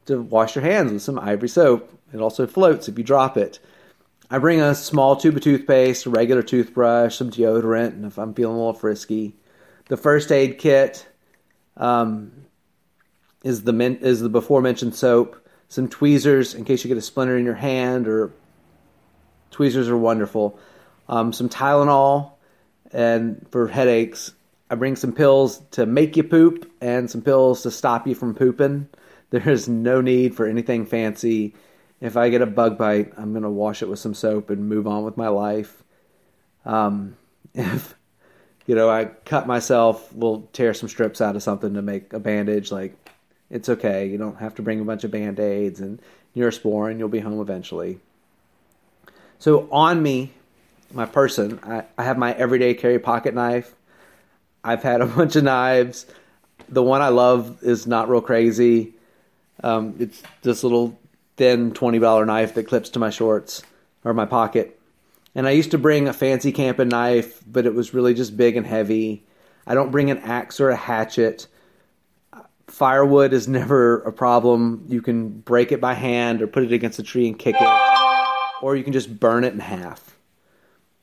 to 0.05 0.21
wash 0.21 0.55
your 0.55 0.63
hands 0.63 0.91
with 0.91 1.01
some 1.01 1.17
ivory 1.17 1.49
soap. 1.49 1.89
It 2.13 2.19
also 2.19 2.45
floats 2.45 2.87
if 2.87 2.97
you 2.97 3.03
drop 3.03 3.37
it. 3.37 3.59
I 4.33 4.39
bring 4.39 4.61
a 4.61 4.73
small 4.73 5.15
tube 5.15 5.35
of 5.35 5.43
toothpaste, 5.43 6.07
a 6.07 6.09
regular 6.09 6.41
toothbrush, 6.41 7.17
some 7.17 7.29
deodorant, 7.29 7.89
and 7.89 8.03
if 8.03 8.17
I'm 8.17 8.33
feeling 8.33 8.55
a 8.55 8.57
little 8.57 8.73
frisky, 8.73 9.35
the 9.89 9.95
first 9.95 10.31
aid 10.31 10.57
kit 10.57 11.07
um, 11.77 12.31
is 13.43 13.63
the 13.63 13.73
min- 13.73 13.97
is 13.97 14.21
the 14.21 14.29
before 14.29 14.59
mentioned 14.59 14.95
soap, 14.95 15.47
some 15.69 15.87
tweezers 15.87 16.55
in 16.55 16.65
case 16.65 16.83
you 16.83 16.87
get 16.87 16.97
a 16.97 17.01
splinter 17.01 17.37
in 17.37 17.45
your 17.45 17.53
hand, 17.53 18.07
or 18.07 18.33
tweezers 19.51 19.87
are 19.87 19.97
wonderful. 19.97 20.59
Um, 21.07 21.31
some 21.31 21.47
Tylenol, 21.47 22.31
and 22.91 23.45
for 23.51 23.67
headaches, 23.67 24.33
I 24.67 24.73
bring 24.73 24.95
some 24.95 25.13
pills 25.13 25.59
to 25.73 25.85
make 25.85 26.17
you 26.17 26.23
poop 26.23 26.71
and 26.81 27.07
some 27.07 27.21
pills 27.21 27.61
to 27.61 27.69
stop 27.69 28.07
you 28.07 28.15
from 28.15 28.33
pooping. 28.33 28.89
There 29.29 29.47
is 29.47 29.69
no 29.69 30.01
need 30.01 30.33
for 30.33 30.47
anything 30.47 30.87
fancy 30.87 31.53
if 32.03 32.17
I 32.17 32.27
get 32.27 32.41
a 32.41 32.45
bug 32.45 32.77
bite, 32.77 33.13
I'm 33.15 33.33
gonna 33.33 33.49
wash 33.49 33.81
it 33.81 33.87
with 33.87 33.97
some 33.97 34.13
soap 34.13 34.49
and 34.49 34.67
move 34.67 34.87
on 34.87 35.05
with 35.05 35.15
my 35.15 35.29
life. 35.29 35.83
Um, 36.65 37.15
if 37.55 37.95
you 38.65 38.75
know 38.75 38.89
I 38.89 39.05
cut 39.05 39.47
myself, 39.47 40.11
we'll 40.13 40.41
tear 40.51 40.73
some 40.73 40.89
strips 40.89 41.21
out 41.21 41.37
of 41.37 41.43
something 41.43 41.73
to 41.75 41.81
make 41.81 42.11
a 42.11 42.19
bandage. 42.19 42.73
Like 42.73 42.93
it's 43.49 43.69
okay. 43.69 44.05
You 44.05 44.17
don't 44.17 44.37
have 44.39 44.53
to 44.55 44.61
bring 44.61 44.81
a 44.81 44.83
bunch 44.83 45.05
of 45.05 45.11
band 45.11 45.39
aids 45.39 45.79
and 45.79 46.01
Neosporin. 46.35 46.99
You'll 46.99 47.07
be 47.07 47.19
home 47.19 47.39
eventually. 47.39 48.01
So 49.39 49.69
on 49.71 50.03
me, 50.03 50.33
my 50.91 51.05
person, 51.05 51.61
I, 51.63 51.85
I 51.97 52.03
have 52.03 52.17
my 52.17 52.33
everyday 52.33 52.73
carry 52.73 52.99
pocket 52.99 53.33
knife. 53.33 53.73
I've 54.61 54.83
had 54.83 54.99
a 54.99 55.05
bunch 55.17 55.37
of 55.37 55.45
knives. 55.45 56.05
The 56.67 56.83
one 56.83 57.01
I 57.01 57.09
love 57.09 57.63
is 57.63 57.87
not 57.87 58.09
real 58.09 58.19
crazy. 58.19 58.93
Um, 59.63 59.95
it's 59.99 60.21
this 60.41 60.63
little 60.63 60.99
thin 61.37 61.71
$20 61.71 62.25
knife 62.25 62.53
that 62.53 62.67
clips 62.67 62.89
to 62.89 62.99
my 62.99 63.09
shorts 63.09 63.63
or 64.03 64.13
my 64.13 64.25
pocket. 64.25 64.79
And 65.35 65.47
I 65.47 65.51
used 65.51 65.71
to 65.71 65.77
bring 65.77 66.07
a 66.07 66.13
fancy 66.13 66.51
camping 66.51 66.89
knife, 66.89 67.41
but 67.47 67.65
it 67.65 67.73
was 67.73 67.93
really 67.93 68.13
just 68.13 68.37
big 68.37 68.55
and 68.55 68.65
heavy. 68.65 69.25
I 69.65 69.73
don't 69.73 69.91
bring 69.91 70.11
an 70.11 70.19
axe 70.19 70.59
or 70.59 70.69
a 70.69 70.75
hatchet. 70.75 71.47
Firewood 72.67 73.33
is 73.33 73.47
never 73.47 74.01
a 74.01 74.11
problem. 74.11 74.85
You 74.89 75.01
can 75.01 75.29
break 75.29 75.71
it 75.71 75.81
by 75.81 75.93
hand 75.93 76.41
or 76.41 76.47
put 76.47 76.63
it 76.63 76.71
against 76.71 76.99
a 76.99 77.03
tree 77.03 77.27
and 77.27 77.37
kick 77.37 77.55
it, 77.59 77.79
or 78.61 78.75
you 78.75 78.83
can 78.83 78.93
just 78.93 79.19
burn 79.19 79.43
it 79.43 79.53
in 79.53 79.59
half. 79.59 80.17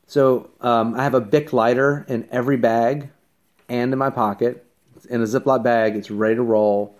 So 0.07 0.49
um, 0.59 0.95
I 0.95 1.03
have 1.03 1.13
a 1.13 1.21
Bic 1.21 1.53
lighter 1.53 2.05
in 2.07 2.27
every 2.31 2.57
bag 2.57 3.09
and 3.69 3.93
in 3.93 3.99
my 3.99 4.09
pocket. 4.09 4.65
In 5.09 5.21
a 5.21 5.25
Ziploc 5.25 5.63
bag, 5.63 5.95
it's 5.95 6.11
ready 6.11 6.35
to 6.35 6.43
roll. 6.43 6.97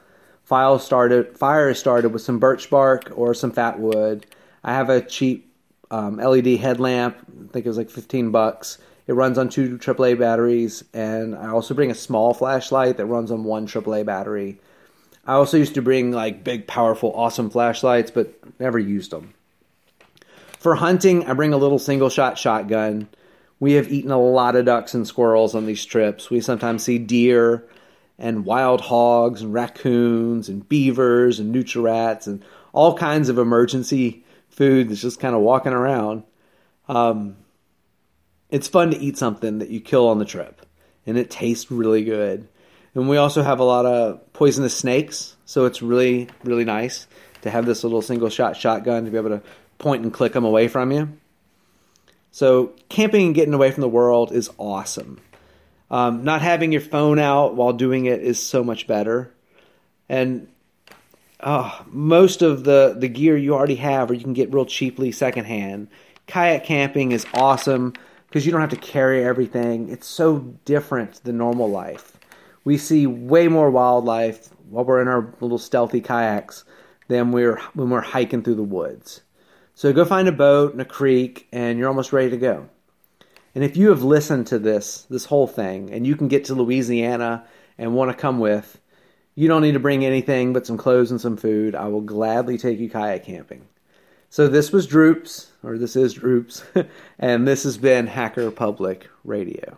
Fire 0.51 0.77
started, 0.79 1.37
fire 1.37 1.73
started 1.73 2.09
with 2.09 2.23
some 2.23 2.37
birch 2.37 2.69
bark 2.69 3.09
or 3.15 3.33
some 3.33 3.51
fat 3.53 3.79
wood. 3.79 4.25
I 4.65 4.73
have 4.73 4.89
a 4.89 4.99
cheap 4.99 5.49
um, 5.89 6.17
LED 6.17 6.57
headlamp. 6.57 7.15
I 7.15 7.53
think 7.53 7.65
it 7.65 7.69
was 7.69 7.77
like 7.77 7.89
15 7.89 8.31
bucks. 8.31 8.77
It 9.07 9.13
runs 9.13 9.37
on 9.37 9.47
two 9.47 9.77
AAA 9.77 10.19
batteries, 10.19 10.83
and 10.93 11.35
I 11.35 11.51
also 11.51 11.73
bring 11.73 11.89
a 11.89 11.95
small 11.95 12.33
flashlight 12.33 12.97
that 12.97 13.05
runs 13.05 13.31
on 13.31 13.45
one 13.45 13.65
AAA 13.65 14.05
battery. 14.05 14.59
I 15.25 15.35
also 15.35 15.55
used 15.55 15.75
to 15.75 15.81
bring 15.81 16.11
like 16.11 16.43
big, 16.43 16.67
powerful, 16.67 17.13
awesome 17.15 17.49
flashlights, 17.49 18.11
but 18.11 18.37
never 18.59 18.77
used 18.77 19.11
them. 19.11 19.33
For 20.59 20.75
hunting, 20.75 21.27
I 21.27 21.33
bring 21.33 21.53
a 21.53 21.57
little 21.57 21.79
single 21.79 22.09
shot 22.09 22.37
shotgun. 22.37 23.07
We 23.61 23.71
have 23.75 23.89
eaten 23.89 24.11
a 24.11 24.19
lot 24.19 24.57
of 24.57 24.65
ducks 24.65 24.93
and 24.95 25.07
squirrels 25.07 25.55
on 25.55 25.65
these 25.65 25.85
trips. 25.85 26.29
We 26.29 26.41
sometimes 26.41 26.83
see 26.83 26.97
deer 26.97 27.63
and 28.21 28.45
wild 28.45 28.81
hogs 28.81 29.41
and 29.41 29.51
raccoons 29.51 30.47
and 30.47 30.69
beavers 30.69 31.39
and 31.39 31.51
nutria 31.51 31.83
rats 31.83 32.27
and 32.27 32.45
all 32.71 32.95
kinds 32.95 33.29
of 33.29 33.39
emergency 33.39 34.23
food 34.47 34.89
that's 34.89 35.01
just 35.01 35.19
kind 35.19 35.33
of 35.33 35.41
walking 35.41 35.73
around. 35.73 36.23
Um, 36.87 37.35
it's 38.51 38.67
fun 38.67 38.91
to 38.91 38.97
eat 38.99 39.17
something 39.17 39.57
that 39.57 39.69
you 39.69 39.81
kill 39.81 40.07
on 40.07 40.19
the 40.19 40.25
trip, 40.25 40.63
and 41.07 41.17
it 41.17 41.31
tastes 41.31 41.71
really 41.71 42.03
good. 42.03 42.47
And 42.93 43.09
we 43.09 43.17
also 43.17 43.41
have 43.41 43.59
a 43.59 43.63
lot 43.63 43.87
of 43.87 44.31
poisonous 44.33 44.77
snakes, 44.77 45.35
so 45.45 45.65
it's 45.65 45.81
really, 45.81 46.29
really 46.43 46.65
nice 46.65 47.07
to 47.41 47.49
have 47.49 47.65
this 47.65 47.83
little 47.83 48.03
single 48.03 48.29
shot 48.29 48.55
shotgun 48.55 49.05
to 49.05 49.11
be 49.11 49.17
able 49.17 49.29
to 49.29 49.41
point 49.79 50.03
and 50.03 50.13
click 50.13 50.33
them 50.33 50.45
away 50.45 50.67
from 50.67 50.91
you. 50.91 51.09
So, 52.29 52.73
camping 52.87 53.25
and 53.25 53.35
getting 53.35 53.53
away 53.55 53.71
from 53.71 53.81
the 53.81 53.89
world 53.89 54.31
is 54.31 54.51
awesome. 54.59 55.19
Um, 55.91 56.23
not 56.23 56.41
having 56.41 56.71
your 56.71 56.81
phone 56.81 57.19
out 57.19 57.55
while 57.55 57.73
doing 57.73 58.05
it 58.05 58.21
is 58.21 58.41
so 58.41 58.63
much 58.63 58.87
better. 58.87 59.31
And 60.07 60.47
uh, 61.41 61.83
most 61.87 62.41
of 62.41 62.63
the, 62.63 62.95
the 62.97 63.09
gear 63.09 63.35
you 63.35 63.53
already 63.53 63.75
have, 63.75 64.09
or 64.09 64.13
you 64.13 64.23
can 64.23 64.33
get 64.33 64.53
real 64.53 64.65
cheaply 64.65 65.11
secondhand. 65.11 65.89
Kayak 66.27 66.63
camping 66.63 67.11
is 67.11 67.25
awesome 67.33 67.93
because 68.27 68.45
you 68.45 68.53
don't 68.53 68.61
have 68.61 68.69
to 68.69 68.77
carry 68.77 69.23
everything. 69.23 69.89
It's 69.89 70.07
so 70.07 70.39
different 70.63 71.21
than 71.25 71.37
normal 71.37 71.69
life. 71.69 72.17
We 72.63 72.77
see 72.77 73.05
way 73.05 73.49
more 73.49 73.69
wildlife 73.69 74.47
while 74.69 74.85
we're 74.85 75.01
in 75.01 75.09
our 75.09 75.33
little 75.41 75.57
stealthy 75.57 75.99
kayaks 75.99 76.63
than 77.09 77.33
we're 77.33 77.59
when 77.73 77.89
we're 77.89 77.99
hiking 77.99 78.43
through 78.43 78.55
the 78.55 78.63
woods. 78.63 79.21
So 79.75 79.91
go 79.91 80.05
find 80.05 80.29
a 80.29 80.31
boat 80.31 80.71
and 80.71 80.81
a 80.81 80.85
creek, 80.85 81.47
and 81.51 81.77
you're 81.77 81.89
almost 81.89 82.13
ready 82.13 82.29
to 82.29 82.37
go. 82.37 82.69
And 83.53 83.63
if 83.63 83.75
you 83.75 83.89
have 83.89 84.03
listened 84.03 84.47
to 84.47 84.59
this 84.59 85.05
this 85.09 85.25
whole 85.25 85.47
thing, 85.47 85.91
and 85.91 86.07
you 86.07 86.15
can 86.15 86.27
get 86.27 86.45
to 86.45 86.55
Louisiana 86.55 87.45
and 87.77 87.93
want 87.93 88.11
to 88.11 88.17
come 88.17 88.39
with, 88.39 88.79
you 89.35 89.47
don't 89.47 89.61
need 89.61 89.73
to 89.73 89.79
bring 89.79 90.05
anything 90.05 90.53
but 90.53 90.65
some 90.65 90.77
clothes 90.77 91.11
and 91.11 91.19
some 91.19 91.37
food. 91.37 91.75
I 91.75 91.87
will 91.87 92.01
gladly 92.01 92.57
take 92.57 92.79
you 92.79 92.89
kayak 92.89 93.25
camping. 93.25 93.67
So 94.29 94.47
this 94.47 94.71
was 94.71 94.87
Droops, 94.87 95.51
or 95.61 95.77
this 95.77 95.97
is 95.97 96.13
Droops, 96.13 96.63
and 97.19 97.45
this 97.47 97.63
has 97.63 97.77
been 97.77 98.07
Hacker 98.07 98.49
Public 98.51 99.09
Radio. 99.25 99.77